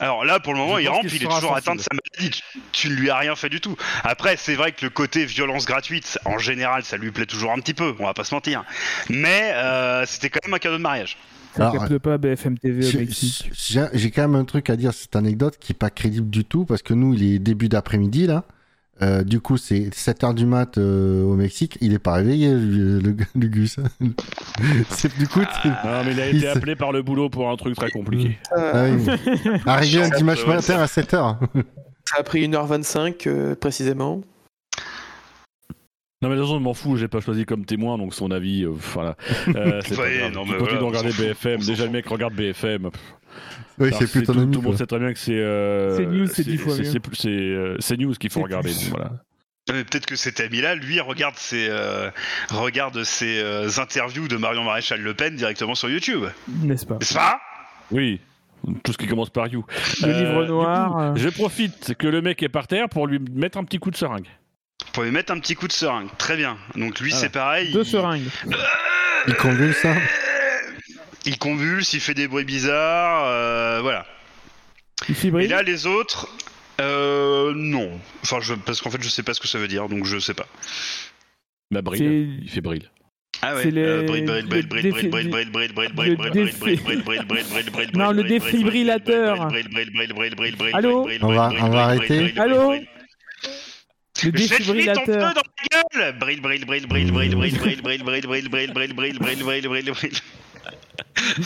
[0.00, 2.42] Alors là, pour le moment, il rampe, il, est toujours atteint de sa maladie.
[2.72, 3.76] Tu, ne lui as rien fait du tout.
[4.02, 7.58] Après, c'est vrai que le côté violence gratuite, en général, ça lui plaît toujours un
[7.60, 8.64] petit peu, on va pas se mentir.
[9.08, 11.16] Mais euh, c'était quand même un cadeau de mariage.
[11.56, 13.50] Ça capte pas BFM TV au Mexique.
[13.54, 16.64] J'ai quand même un truc à dire, cette anecdote qui est pas crédible du tout,
[16.64, 18.44] parce que nous, il est début d'après-midi, là.
[19.02, 21.76] Euh, du coup, c'est 7h du mat euh, au Mexique.
[21.82, 23.76] Il est pas réveillé, le, le, Gus.
[24.88, 25.42] c'est du coup.
[25.64, 28.38] Ah, mais il a été appelé par le boulot pour un truc très compliqué.
[28.56, 29.60] Ah, oui.
[29.66, 31.36] Arrivé un dimanche matin à 7h.
[32.08, 34.22] Ça a pris 1h25 euh, précisément.
[36.22, 38.30] Non mais de toute façon, je m'en fous, j'ai pas choisi comme témoin, donc son
[38.30, 39.16] avis, euh, voilà.
[39.48, 41.60] Euh, c'est pas Non, mais continue de regarder BFM.
[41.60, 42.88] Déjà, le mec regarde BFM.
[43.78, 45.38] Oui, c'est plus ton tout, tout le monde sait très bien que c'est.
[45.38, 46.74] Euh, c'est news, c'est fois
[47.80, 48.72] C'est news qu'il faut regarder.
[48.88, 49.12] voilà.
[49.66, 51.68] Peut-être que cet ami-là, lui, regarde ses,
[52.48, 56.24] regarde ses interviews de Marion Maréchal Le Pen directement sur YouTube.
[56.62, 56.94] N'est-ce pas?
[56.94, 57.40] N'est-ce pas?
[57.90, 58.20] Oui.
[58.82, 59.66] Tout ce qui commence par You.
[60.02, 61.14] Le livre noir.
[61.14, 63.96] je profite que le mec est par terre pour lui mettre un petit coup de
[63.96, 64.28] seringue.
[64.92, 66.08] Pour lui mettre un petit coup de seringue.
[66.18, 66.56] Très bien.
[66.74, 67.72] Donc lui, c'est pareil.
[67.72, 68.28] Deux seringues.
[69.28, 69.94] Il convulse, ça
[71.24, 74.06] Il convulse, il fait des bruits bizarres, euh, voilà.
[75.08, 76.28] Il Et là, les autres,
[76.80, 78.00] euh, non.
[78.22, 80.18] Enfin, je, parce qu'en fait, je sais pas ce que ça veut dire, donc je
[80.18, 80.46] sais pas.
[81.70, 82.38] Bah, brille.
[82.42, 82.88] Il fait brille.
[83.42, 83.70] Ah ouais,
[87.94, 89.48] Non, le défibrillateur.
[90.72, 92.32] Allô On va, on va arrêter.
[92.38, 92.74] Allô
[94.24, 95.04] le défibrillateur.
[95.04, 98.48] ton dans la gueule Brille, brille, brille, brille, brille, brille, brille, brille, brille, brille, brille,
[98.48, 100.12] brille, brille, brille, brille, brille, brille.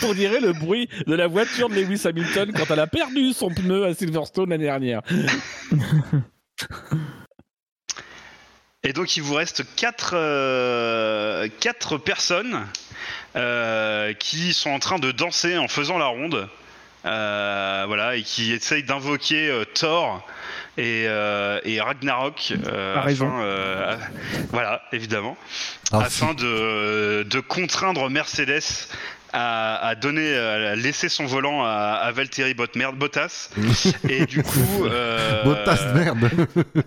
[0.03, 3.49] On dirait le bruit de la voiture de Lewis Hamilton quand elle a perdu son
[3.49, 5.01] pneu à Silverstone l'année dernière.
[8.83, 12.65] Et donc il vous reste 4 euh, quatre personnes
[13.35, 16.49] euh, qui sont en train de danser en faisant la ronde.
[17.05, 20.23] Euh, voilà, et qui essayent d'invoquer Thor
[20.77, 22.53] et, euh, et Ragnarok.
[22.67, 23.95] Euh, afin, euh,
[24.51, 25.37] voilà, évidemment.
[25.91, 28.87] Ah, afin de, de, contraindre Mercedes
[29.33, 33.49] à, donner, à laisser son volant à, à Valtteri Bot merde, Bottas.
[34.07, 34.85] et du coup.
[34.85, 35.43] Euh...
[35.45, 36.29] Bottas merde.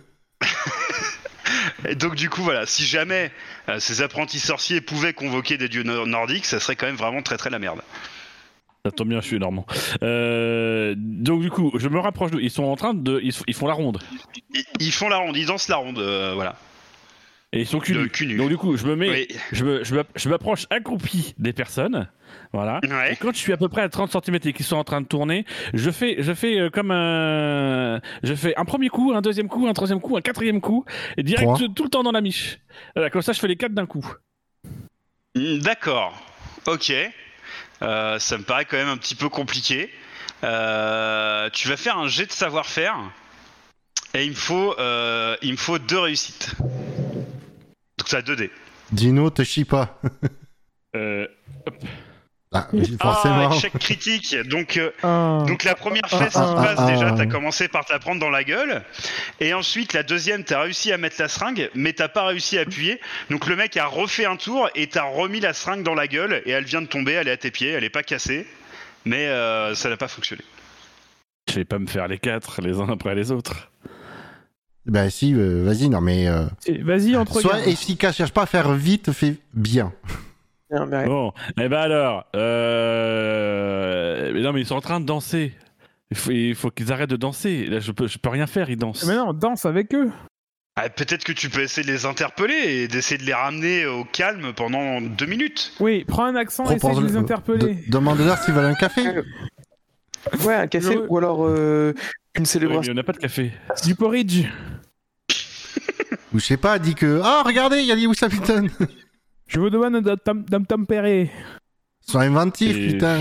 [1.86, 3.30] Et donc du coup voilà, si jamais
[3.78, 7.50] ces apprentis sorciers pouvaient convoquer des dieux nordiques, ça serait quand même vraiment très très
[7.50, 7.82] la merde.
[8.86, 9.64] Ça tombe bien, je suis normand.
[10.02, 12.42] Euh, donc du coup, je me rapproche d'eux.
[12.42, 13.98] Ils sont en train de, ils, font la ronde.
[14.78, 16.56] Ils, font la ronde, ils dansent la ronde, euh, voilà.
[17.54, 17.94] Et ils sont cul,
[18.36, 22.10] Donc du coup, je me mets, je, me, je m'approche accroupi des personnes,
[22.52, 22.78] voilà.
[23.10, 25.00] Et quand je suis à peu près à 30 cm et qu'ils sont en train
[25.00, 29.22] de tourner, je fais, je fais euh, comme un, je fais un premier coup, un
[29.22, 30.84] deuxième coup, un troisième coup, un quatrième coup,
[31.16, 32.58] et direct tout le temps dans la miche.
[32.94, 34.06] Voilà, comme ça, je fais les quatre d'un coup.
[35.34, 36.22] D'accord.
[36.66, 36.92] Ok.
[37.82, 39.92] Euh, ça me paraît quand même un petit peu compliqué.
[40.42, 42.96] Euh, tu vas faire un jet de savoir-faire
[44.14, 45.36] et il me faut, euh,
[45.88, 46.54] deux réussites.
[46.60, 48.50] Donc ça a 2 dés.
[48.92, 50.00] Dino, te chie pas.
[52.54, 52.68] euh, Ah,
[53.00, 53.52] Ah, forcément.
[53.52, 54.36] échec critique.
[54.48, 55.44] Donc, euh, Ah.
[55.46, 57.14] donc la première fesse ah, qui passe ah, déjà, ah.
[57.16, 58.82] t'as commencé par te la prendre dans la gueule.
[59.40, 62.62] Et ensuite, la deuxième, t'as réussi à mettre la seringue, mais t'as pas réussi à
[62.62, 63.00] appuyer.
[63.30, 66.42] Donc le mec a refait un tour et t'as remis la seringue dans la gueule
[66.46, 68.46] et elle vient de tomber, elle est à tes pieds, elle est pas cassée.
[69.04, 70.42] Mais euh, ça n'a pas fonctionné.
[71.50, 73.70] Je vais pas me faire les quatre les uns après les autres.
[74.86, 76.26] Bah si, euh, vas-y, non mais...
[76.28, 79.92] euh, Et Vas-y, entre Sois efficace, cherche pas à faire vite, fais bien.
[80.74, 84.32] Non, mais- Bon, et ben alors, euh...
[84.34, 85.52] mais non mais ils sont en train de danser.
[86.10, 87.66] Il faut, il faut qu'ils arrêtent de danser.
[87.66, 89.04] Là, je peux, je peux rien faire, ils dansent.
[89.06, 90.10] Mais non, danse avec eux.
[90.76, 94.04] Ah, Peut-être que tu peux essayer de les interpeller et d'essayer de les ramener au
[94.04, 95.72] calme pendant deux minutes.
[95.80, 97.74] Oui, prends un accent et essaie de les interpeller.
[97.86, 99.02] de- Demande-leur s'ils veulent un café.
[100.44, 102.92] Ouais, un café ou alors euh, une Oui, mais célébration.
[102.92, 103.52] on n'a pas de café.
[103.84, 104.46] Du porridge.
[106.32, 107.20] Ou je sais pas, dis que...
[107.22, 108.68] Ah, regardez, il y a Lewis Hamilton
[109.54, 111.30] Je vous demande de tempérer.
[112.00, 113.20] Sois inventif, Et- putain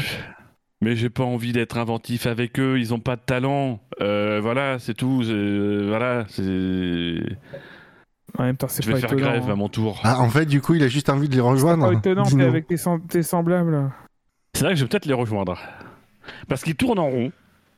[0.81, 2.77] Mais j'ai pas envie d'être inventif avec eux.
[2.79, 3.79] Ils ont pas de talent.
[4.01, 5.23] Euh, voilà, c'est tout.
[5.23, 7.19] c'est- Voilà, c'est.
[8.37, 9.29] En même temps, c'est Je pas vais faire étonnant.
[9.29, 9.55] grève à hein.
[9.55, 10.01] mon tour.
[10.03, 11.87] Ah, en fait, du coup, il a juste envie de les C'est rejoindre.
[11.87, 12.43] pas étonnant, Dis-nous.
[12.45, 13.91] avec tes, sem- tes semblables.
[14.55, 15.57] C'est vrai que je vais peut-être les rejoindre.
[16.49, 17.31] Parce qu'ils tournent en rond.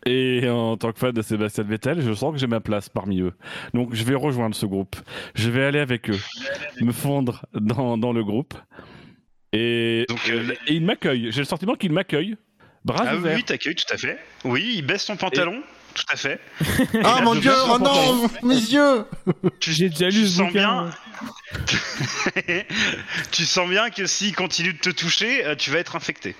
[0.07, 3.21] Et en tant que fan de Sébastien Vettel, je sens que j'ai ma place parmi
[3.21, 3.33] eux.
[3.73, 4.95] Donc je vais rejoindre ce groupe.
[5.33, 6.19] Je vais aller avec eux,
[6.81, 8.53] me fondre dans, dans le groupe.
[9.51, 11.31] Et, Donc, euh, et ils m'accueillent.
[11.31, 12.35] J'ai le sentiment qu'ils m'accueillent.
[12.83, 13.35] Bras Ah oui, ouverts.
[13.37, 14.19] oui, t'accueilles, tout à fait.
[14.43, 15.63] Oui, il baisse ton pantalon,
[15.95, 16.39] tout à fait.
[17.03, 19.05] Ah, Et mon là, dieu Oh non Mes yeux
[19.59, 20.91] Tu, J'ai déjà tu lu ce sens bien.
[23.31, 26.35] tu sens bien que s'il continue de te toucher, euh, tu vas être infecté.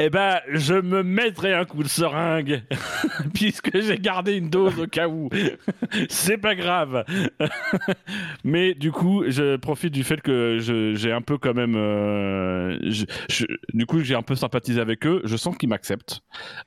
[0.00, 2.62] Eh ben, je me mettrai un coup de seringue,
[3.34, 5.28] puisque j'ai gardé une dose au cas où.
[6.08, 7.04] C'est pas grave.
[8.44, 10.58] Mais du coup, je profite du fait que
[10.96, 11.74] j'ai un peu quand même.
[11.74, 15.20] euh, je- je- du coup, j'ai un peu sympathisé avec eux.
[15.24, 16.20] Je sens qu'ils m'acceptent.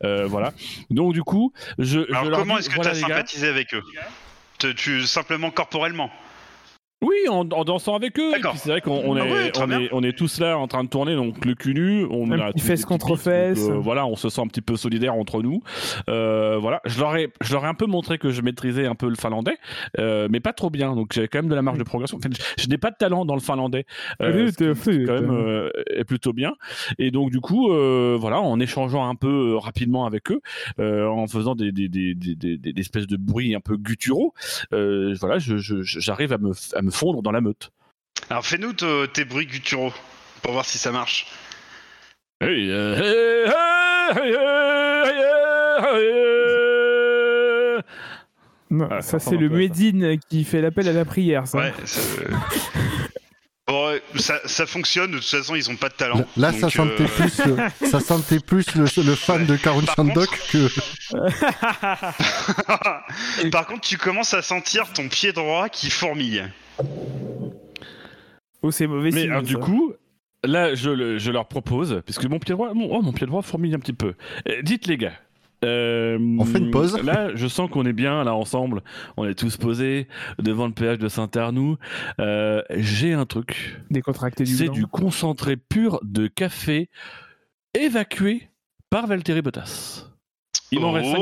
[0.03, 0.51] Euh, voilà.
[0.89, 2.01] Donc, du coup, je.
[2.09, 3.83] je Alors leur comment est-ce que voilà, tu as sympathisé avec eux?
[4.75, 6.11] Tu, Simplement corporellement?
[7.03, 8.31] Oui, en, en dansant avec eux.
[8.55, 10.83] C'est vrai qu'on on Ah est, ouais, on, est, on est tous là en train
[10.83, 12.05] de tourner, donc le cul nu.
[12.11, 13.69] On Un a fesse contre fesse.
[13.69, 15.63] euh, voilà, on se sent un petit peu solidaires entre nous.
[16.09, 18.93] Euh, voilà, je leur, ai, je leur ai un peu montré que je maîtrisais un
[18.93, 19.57] peu le finlandais,
[19.97, 20.95] euh, mais pas trop bien.
[20.95, 22.17] Donc j'avais quand même de la marge de progression.
[22.17, 23.85] En fait, je, je n'ai pas de talent dans le finlandais.
[24.21, 25.07] euh, Flûte, ce qui- flûte.
[25.07, 26.53] quand même euh, est plutôt bien
[26.99, 30.41] et donc du coup euh, voilà en échangeant un peu rapidement avec eux
[30.79, 34.33] euh, en faisant des, des, des, des, des- des espèces de bruits un peu gutturaux
[34.73, 37.71] euh, voilà je- je- je- j'arrive à me, à me fondre dans la meute
[38.29, 39.93] Alors fais-nous te- tes bruits gutturaux
[40.41, 41.27] pour voir si ça marche.
[42.41, 43.47] Hey, euh, hey,
[47.75, 47.81] hey.
[48.69, 49.49] Non, Ah, ça, ça c'est le.
[49.49, 51.57] Médine qui fait l'appel à la prière, ça.
[51.57, 51.73] Ouais.
[51.85, 52.27] c'est-
[53.67, 56.25] Bon, ouais, ça, ça fonctionne, de toute façon ils ont pas de talent.
[56.35, 59.83] Là, ça donc, sentait euh, plus, le, ça sentait plus le, le fan de Karun
[59.83, 60.67] Par Shandok que.
[63.51, 66.43] Par contre, tu commences à sentir ton pied droit qui fourmille.
[68.63, 69.29] Oh, c'est mauvais mais signe.
[69.31, 69.93] alors, du coup
[70.43, 73.41] là je, le- je leur propose puisque mon pied droit mon, oh, mon pied droit
[73.41, 74.13] fourmille un petit peu
[74.47, 75.13] Euh, dites les gars
[75.63, 78.81] euh, On fait une pause Là, je sens qu'on est bien là ensemble.
[79.17, 80.07] On est tous posés
[80.39, 81.77] devant le péage de Saint-Arnoux.
[82.19, 83.77] Euh, J'ai un truc.
[83.91, 84.73] Décontracté du C'est blanc.
[84.73, 86.89] du concentré pur de café
[87.75, 88.49] évacué
[88.89, 90.07] par Valtteri Bottas.
[90.71, 91.17] Il m'en reste 5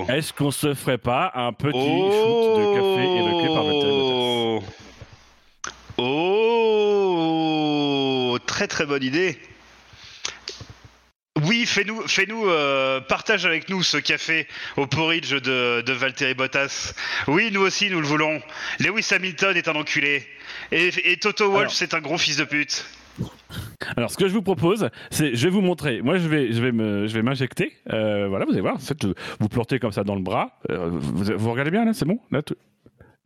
[0.00, 4.66] oh Est-ce qu'on se ferait pas un petit shoot de café évacué par Valtteri Bottas
[5.98, 7.18] Oh
[8.46, 9.38] Très très bonne idée.
[11.44, 14.46] Oui, fais-nous, fais-nous, euh, partage avec nous ce café
[14.76, 16.92] au porridge de, de Valtteri Bottas.
[17.28, 18.42] Oui, nous aussi, nous le voulons.
[18.78, 20.26] Lewis Hamilton est un enculé.
[20.72, 22.84] Et, et Toto Wolff, c'est un gros fils de pute.
[23.96, 26.02] Alors, ce que je vous propose, c'est, je vais vous montrer.
[26.02, 27.72] Moi, je vais, je vais me, je vais m'injecter.
[27.92, 28.76] Euh, voilà, vous allez voir.
[28.76, 29.04] En fait,
[29.40, 30.58] vous plantez comme ça dans le bras.
[30.70, 32.20] Euh, vous, vous regardez bien là, c'est bon?
[32.30, 32.40] Là,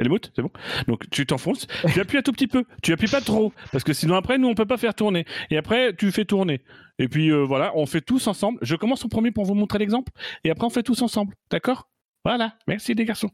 [0.01, 0.51] est moute, c'est bon?
[0.89, 3.93] Donc tu t'enfonces, tu appuies un tout petit peu, tu appuies pas trop, parce que
[3.93, 5.25] sinon après nous on peut pas faire tourner.
[5.51, 6.63] Et après tu fais tourner.
[6.99, 8.59] Et puis euh, voilà, on fait tous ensemble.
[8.61, 10.11] Je commence en premier pour vous montrer l'exemple,
[10.43, 11.89] et après on fait tous ensemble, d'accord?
[12.25, 13.31] Voilà, merci les garçons.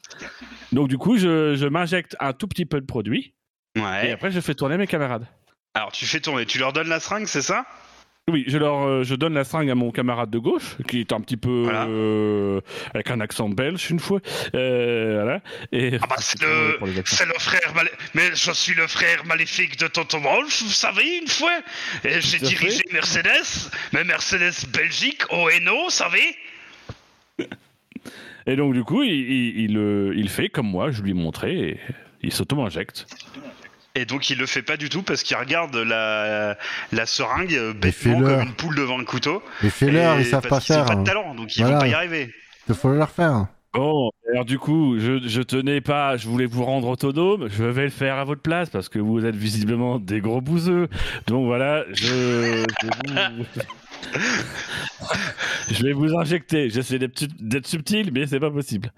[0.72, 3.32] Donc du coup je, je m'injecte un tout petit peu de produit,
[3.76, 4.10] et Ouais.
[4.12, 5.26] après je fais tourner mes camarades.
[5.74, 7.64] Alors tu fais tourner, tu leur donnes la seringue, c'est ça?
[8.28, 11.12] Oui, je leur, euh, je donne la seringue à mon camarade de gauche, qui est
[11.12, 11.86] un petit peu Voilà.
[11.86, 12.60] euh,
[12.94, 14.20] avec un accent belge une fois,
[14.54, 15.40] euh, voilà.
[15.72, 19.78] Et Ah bah c'est le, c'est le frère malé- mais je suis le frère maléfique
[19.78, 21.58] de Tonton Wolf, vous savez une fois.
[22.04, 26.36] Et j'ai dirigé Mercedes, mais Mercedes Belgique au Hainaut, vous savez.
[28.46, 31.58] Et donc, du coup, il, il, il, il fait comme moi, je lui ai montré,
[31.70, 31.80] et
[32.22, 33.06] il s'auto-injecte.
[33.94, 36.56] Et donc il le fait pas du tout parce qu'il regarde la,
[36.92, 39.42] la seringue bêtement comme une poule devant le couteau.
[39.62, 40.84] Mais fais-leur, ils savent pas faire.
[40.84, 42.32] Ils pas de talent, donc ils vont pas y arriver.
[42.68, 43.46] Il faut leur faire.
[43.72, 47.84] Bon, alors du coup, je, je tenais pas, je voulais vous rendre autonome, je vais
[47.84, 50.88] le faire à votre place parce que vous êtes visiblement des gros bouseux.
[51.28, 52.64] Donc voilà, je,
[55.70, 56.68] je, vais vous injecter.
[56.68, 58.92] J'essaie d'être subtil, mais c'est pas possible.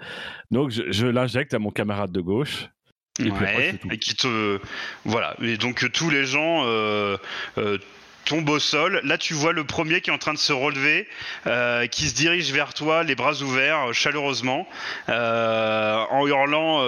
[0.50, 2.70] Donc je, je l'injecte à mon camarade de gauche.
[3.18, 4.58] Et ouais, et qui te
[5.04, 5.36] voilà.
[5.42, 7.18] Et donc tous les gens euh,
[7.58, 7.76] euh,
[8.24, 9.02] tombent au sol.
[9.04, 11.06] Là, tu vois le premier qui est en train de se relever,
[11.46, 14.66] euh, qui se dirige vers toi, les bras ouverts, chaleureusement,
[15.08, 16.78] en hurlant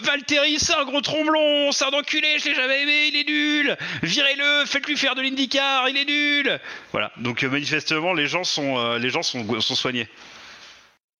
[0.00, 3.76] Valtteri, c'est un gros tromblon, c'est un enculé, je l'ai jamais aimé, il est nul.
[4.04, 6.60] Virez-le, faites-lui faire de l'IndyCar, il est nul.
[6.92, 10.06] Voilà, donc manifestement, les gens sont, les gens sont, sont soignés.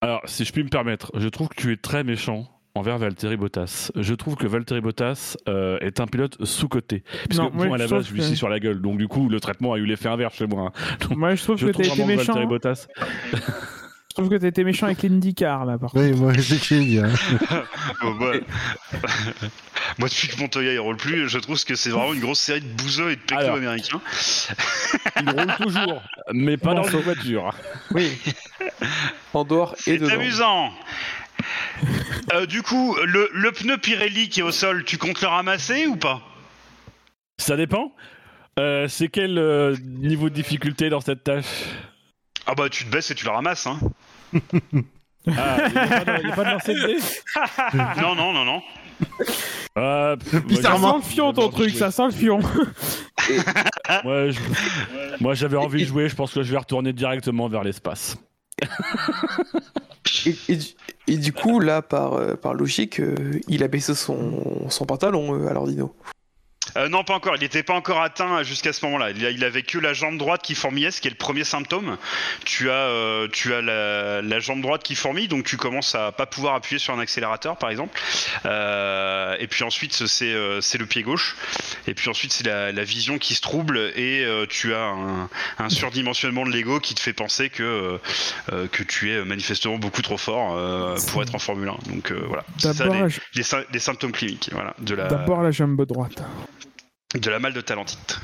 [0.00, 3.36] Alors, si je puis me permettre, je trouve que tu es très méchant envers Valtteri
[3.36, 3.92] Bottas.
[3.94, 7.04] Je trouve que Valtteri Bottas euh, est un pilote sous-coté.
[7.28, 8.80] Parce que moi, à la base, je lui suis sur la gueule.
[8.80, 10.72] Donc, du coup, le traitement a eu l'effet inverse chez moi.
[10.74, 11.08] Hein.
[11.16, 12.44] moi, je trouve que t'as été méchant.
[12.46, 12.86] Bottas...
[14.16, 16.04] Je trouve que t'as été méchant avec l'IndyCar, là, par contre.
[16.04, 17.12] Oui, moi, c'est ce que hein.
[18.04, 18.34] moi,
[19.98, 22.60] moi, depuis que Montoya il roule plus, je trouve que c'est vraiment une grosse série
[22.60, 24.00] de bouseux et de pécos américains.
[25.20, 26.02] il roule toujours,
[26.32, 27.52] mais pas dans sa voiture.
[27.90, 28.16] Oui.
[29.32, 30.06] En dehors et dedans.
[30.06, 30.70] C'est amusant.
[32.32, 35.96] Euh, du coup, le, pneu Pirelli qui est au sol, tu comptes le ramasser ou
[35.96, 36.22] pas?
[37.38, 37.92] Ça dépend.
[38.58, 41.46] Euh, c'est quel euh, niveau de difficulté dans cette tâche?
[42.46, 43.78] Ah bah tu te baisses et tu le ramasses, hein.
[44.34, 48.62] ah, il n'y a, pas de lancer de Non, non, non, non.
[49.76, 50.16] Euh,
[50.62, 52.38] ça sent le fion ton truc, ça sent le fion.
[55.20, 58.16] Moi, j'avais envie de jouer, je pense que je vais retourner directement vers l'espace.
[60.48, 60.58] Et,
[61.16, 65.94] du coup, là, par, euh, logique, euh, il a baissé son, pantalon, euh, alors Dino.
[66.76, 67.36] Euh, non, pas encore.
[67.36, 69.10] Il n'était pas encore atteint jusqu'à ce moment-là.
[69.10, 71.96] Il, il, avait que la jambe droite qui fourmillait, ce qui est le premier symptôme.
[72.44, 76.26] Tu as, euh, tu as la, jambe droite qui fourmille, donc tu commences à pas
[76.26, 77.98] pouvoir appuyer sur un accélérateur, par exemple.
[78.44, 81.36] Euh, et puis ensuite, c'est le pied gauche.
[81.86, 84.94] Et puis ensuite, c'est la, vision qui se trouble et tu as
[85.58, 87.98] un, surdimensionnement de l'ego qui te fait penser que,
[88.50, 90.54] que tu es manifestement beaucoup trop fort
[91.10, 91.92] pour être en Formule 1.
[91.92, 92.44] Donc voilà.
[92.58, 94.50] C'est ça les, symptômes cliniques.
[94.52, 96.22] Voilà, D'abord la jambe droite
[97.14, 98.20] de la malle de talentite.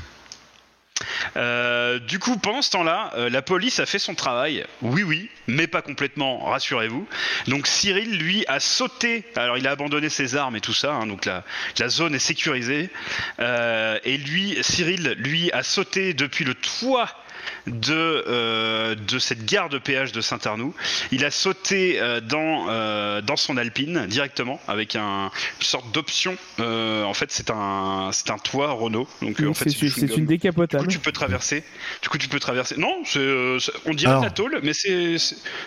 [1.37, 4.65] Euh, du coup, pendant ce temps-là, euh, la police a fait son travail.
[4.81, 7.07] Oui, oui, mais pas complètement, rassurez-vous.
[7.47, 9.25] Donc Cyril, lui, a sauté.
[9.35, 10.93] Alors, il a abandonné ses armes et tout ça.
[10.93, 11.43] Hein, donc la,
[11.87, 12.89] zone est sécurisée.
[13.39, 17.09] Euh, et lui, Cyril, lui, a sauté depuis le toit
[17.67, 20.73] de, euh, de cette gare de péage de Saint-Arnoux.
[21.11, 26.35] Il a sauté euh, dans, euh, dans son Alpine directement avec un, une sorte d'option.
[26.59, 29.07] en fait, c'est un, c'est un toit Renault.
[29.21, 30.87] Donc, en fait, c'est une décapotable.
[30.87, 31.63] Du coup, tu peux traverser.
[32.01, 32.75] Du coup, tu peux traverser.
[32.77, 33.03] Non,
[33.85, 35.15] on dirait la tôle, mais c'est,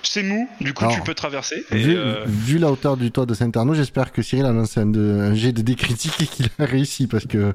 [0.03, 0.49] c'est mou.
[0.61, 1.65] Du coup, tu peux traverser.
[1.71, 5.53] vu, la hauteur du toit de Saint-Arnoux, j'espère que Cyril a lancé un, un jet
[5.53, 7.53] de décritique et qu'il a réussi parce que.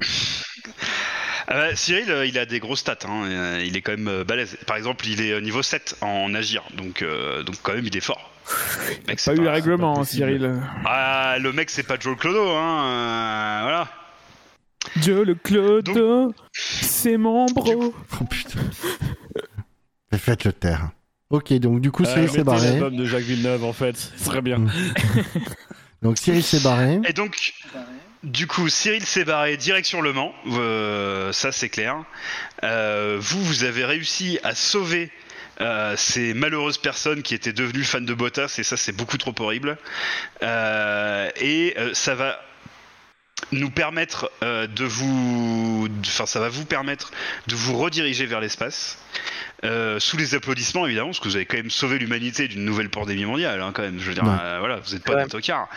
[1.51, 2.99] Ah bah, Cyril, euh, il a des grosses stats.
[3.05, 3.23] Hein.
[3.25, 4.55] Euh, il est quand même euh, balèze.
[4.67, 6.63] Par exemple, il est niveau 7 en agir.
[6.77, 7.03] Donc,
[7.45, 8.31] donc quand même, il est fort.
[9.07, 10.61] Mec, pas, eu le règlement, Cyril.
[10.85, 12.49] Ah, le mec, c'est pas Joe Clodo.
[12.51, 13.61] Hein.
[13.63, 13.87] voilà.
[15.01, 17.93] Joe le Clodo, c'est mon bro.
[18.19, 18.59] Oh putain.
[20.17, 20.91] Faites le terre.
[21.29, 22.71] Ok, donc du coup, Cyril s'est barré.
[22.71, 23.97] l'album de Jacques Villeneuve, en fait.
[23.97, 24.65] Ce serait bien.
[26.01, 26.99] donc Cyril s'est barré.
[27.07, 27.53] Et donc,
[28.23, 32.03] du coup, Cyril s'est barré direction Le Mans, euh, ça c'est clair.
[32.63, 35.09] Euh, vous, vous avez réussi à sauver
[35.61, 39.33] euh, ces malheureuses personnes qui étaient devenues fans de Bottas, et ça c'est beaucoup trop
[39.39, 39.77] horrible.
[40.41, 42.43] et ça va
[43.53, 47.11] nous permettre de vous, enfin ça va vous permettre
[47.47, 48.97] de vous rediriger vers l'espace.
[49.65, 52.89] Euh, sous les applaudissements évidemment, parce que vous avez quand même sauvé l'humanité d'une nouvelle
[52.89, 53.99] pandémie mondiale, hein, quand même.
[53.99, 55.67] Je veux dire, euh, voilà, vous n'êtes pas des tocards.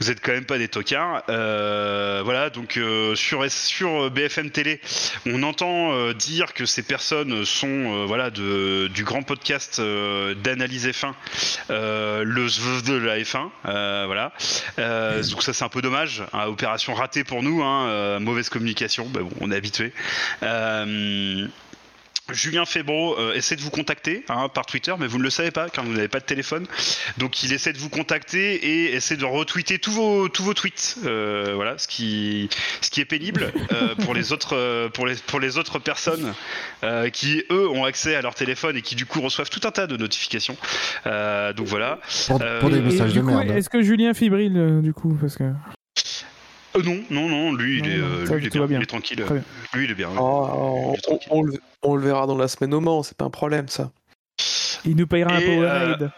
[0.00, 1.22] Vous êtes quand même pas des tocards.
[1.28, 2.80] Euh, voilà, donc
[3.14, 4.80] sur sur BFM Télé,
[5.26, 11.12] on entend dire que ces personnes sont voilà de, du grand podcast d'analyse F1,
[11.68, 13.50] le ZV de la F1,
[14.06, 14.32] voilà.
[15.30, 19.20] donc ça c'est un peu dommage, hein, opération ratée pour nous, hein, mauvaise communication, bah
[19.22, 19.92] bon, on est habitué.
[22.32, 25.50] Julien Febro euh, essaie de vous contacter hein, par Twitter, mais vous ne le savez
[25.50, 26.66] pas car vous n'avez pas de téléphone.
[27.16, 30.98] Donc il essaie de vous contacter et essaie de retweeter tous vos tous vos tweets.
[31.04, 32.48] Euh, voilà, ce qui
[32.80, 36.34] ce qui est pénible euh, pour les autres pour les pour les autres personnes
[37.12, 39.86] qui eux ont accès à leur téléphone et qui du coup reçoivent tout un tas
[39.86, 40.56] de notifications.
[41.04, 41.98] donc voilà.
[42.60, 43.50] Pour, des messages de merde.
[43.50, 45.44] Est-ce que Julien fibrille du coup parce que
[46.76, 49.24] Euh, non, non, non, lui, il, est, euh, lui, il est, bien, il est tranquille.
[49.74, 50.10] Lui, il est bien.
[50.18, 50.94] Oh,
[51.30, 51.44] on,
[51.82, 53.90] on, le, verra dans la semaine au Mans, c'est pas un problème, ça.
[54.84, 56.12] Il nous payera un Powerade.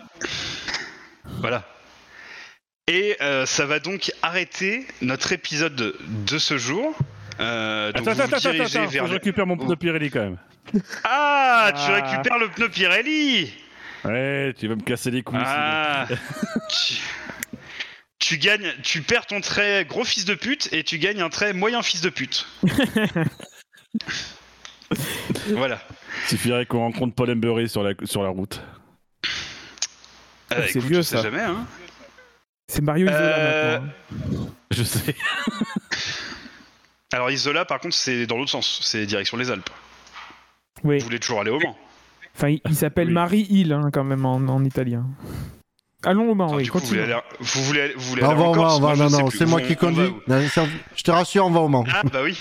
[1.41, 1.65] Voilà.
[2.89, 5.95] Et ça va donc arrêter notre épisode
[6.27, 6.95] de, ce jour.
[7.41, 10.39] Euh, attends, attends, attends, attends, vers je récupère mon pneu Pirelli quand même.
[11.05, 11.95] Ah, tu ah.
[11.95, 13.51] récupères le pneu Pirelli
[14.05, 15.41] Ouais, tu vas me casser les couilles.
[15.43, 16.07] Ah,
[18.21, 18.39] tu...
[18.39, 21.83] gagnes, tu perds ton trait gros fils de pute et tu gagnes un trait moyen
[21.83, 22.47] fils de pute.
[25.49, 25.83] voilà.
[26.25, 28.63] Il suffirait qu'on rencontre Paul Embury sur la, sur la route.
[30.53, 31.23] Euh, c'est vieux ça.
[31.23, 31.67] jamais, hein.
[32.69, 34.47] C'est Mario Isola euh, maintenant.
[34.47, 34.55] Hein.
[34.71, 35.17] Je sais.
[37.13, 38.81] Alors Isola, par contre, c'est dans l'autre sens.
[38.83, 39.71] C'est direction les Alpes.
[40.85, 40.99] Oui.
[40.99, 41.77] Vous voulez toujours aller au Mans
[42.37, 45.07] Enfin, il, s'appelle Marie Hill, hein, quand même, en, italien.
[46.03, 46.67] Allons au Mans, oui.
[46.67, 49.31] Coup, vous voulez aller, vous voulez, vous voulez aller on va au Mans, non, non,
[49.31, 50.13] c'est moi qui conduis.
[50.29, 51.85] Je te rassure, on va au Mans.
[51.93, 52.39] Ah, bah oui.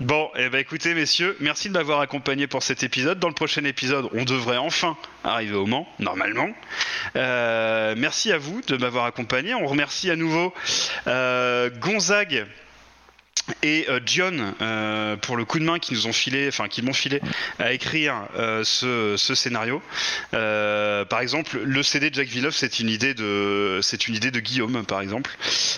[0.00, 3.20] Bon, et eh ben écoutez, messieurs, merci de m'avoir accompagné pour cet épisode.
[3.20, 6.48] Dans le prochain épisode, on devrait enfin arriver au Mans, normalement.
[7.14, 9.54] Euh, merci à vous de m'avoir accompagné.
[9.54, 10.52] On remercie à nouveau
[11.06, 12.46] euh, Gonzague
[13.62, 16.84] et euh, John euh, pour le coup de main qu'ils nous ont filé, enfin qu'ils
[16.84, 17.20] m'ont filé
[17.58, 19.82] à écrire euh, ce, scénario.
[20.30, 24.40] par exemple, le CD de Jack Villeneuve, c'est une idée de, c'est une idée de
[24.40, 25.30] Guillaume, par exemple.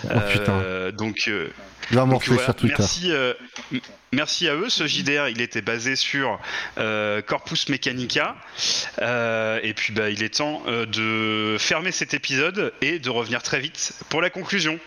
[0.05, 1.29] Oh, donc,
[2.63, 3.11] Merci,
[4.11, 4.69] merci à eux.
[4.69, 6.39] Ce JDR, il était basé sur
[7.25, 8.35] Corpus Mechanica.
[9.01, 13.93] et puis, bah, il est temps de fermer cet épisode et de revenir très vite
[14.09, 14.79] pour la conclusion.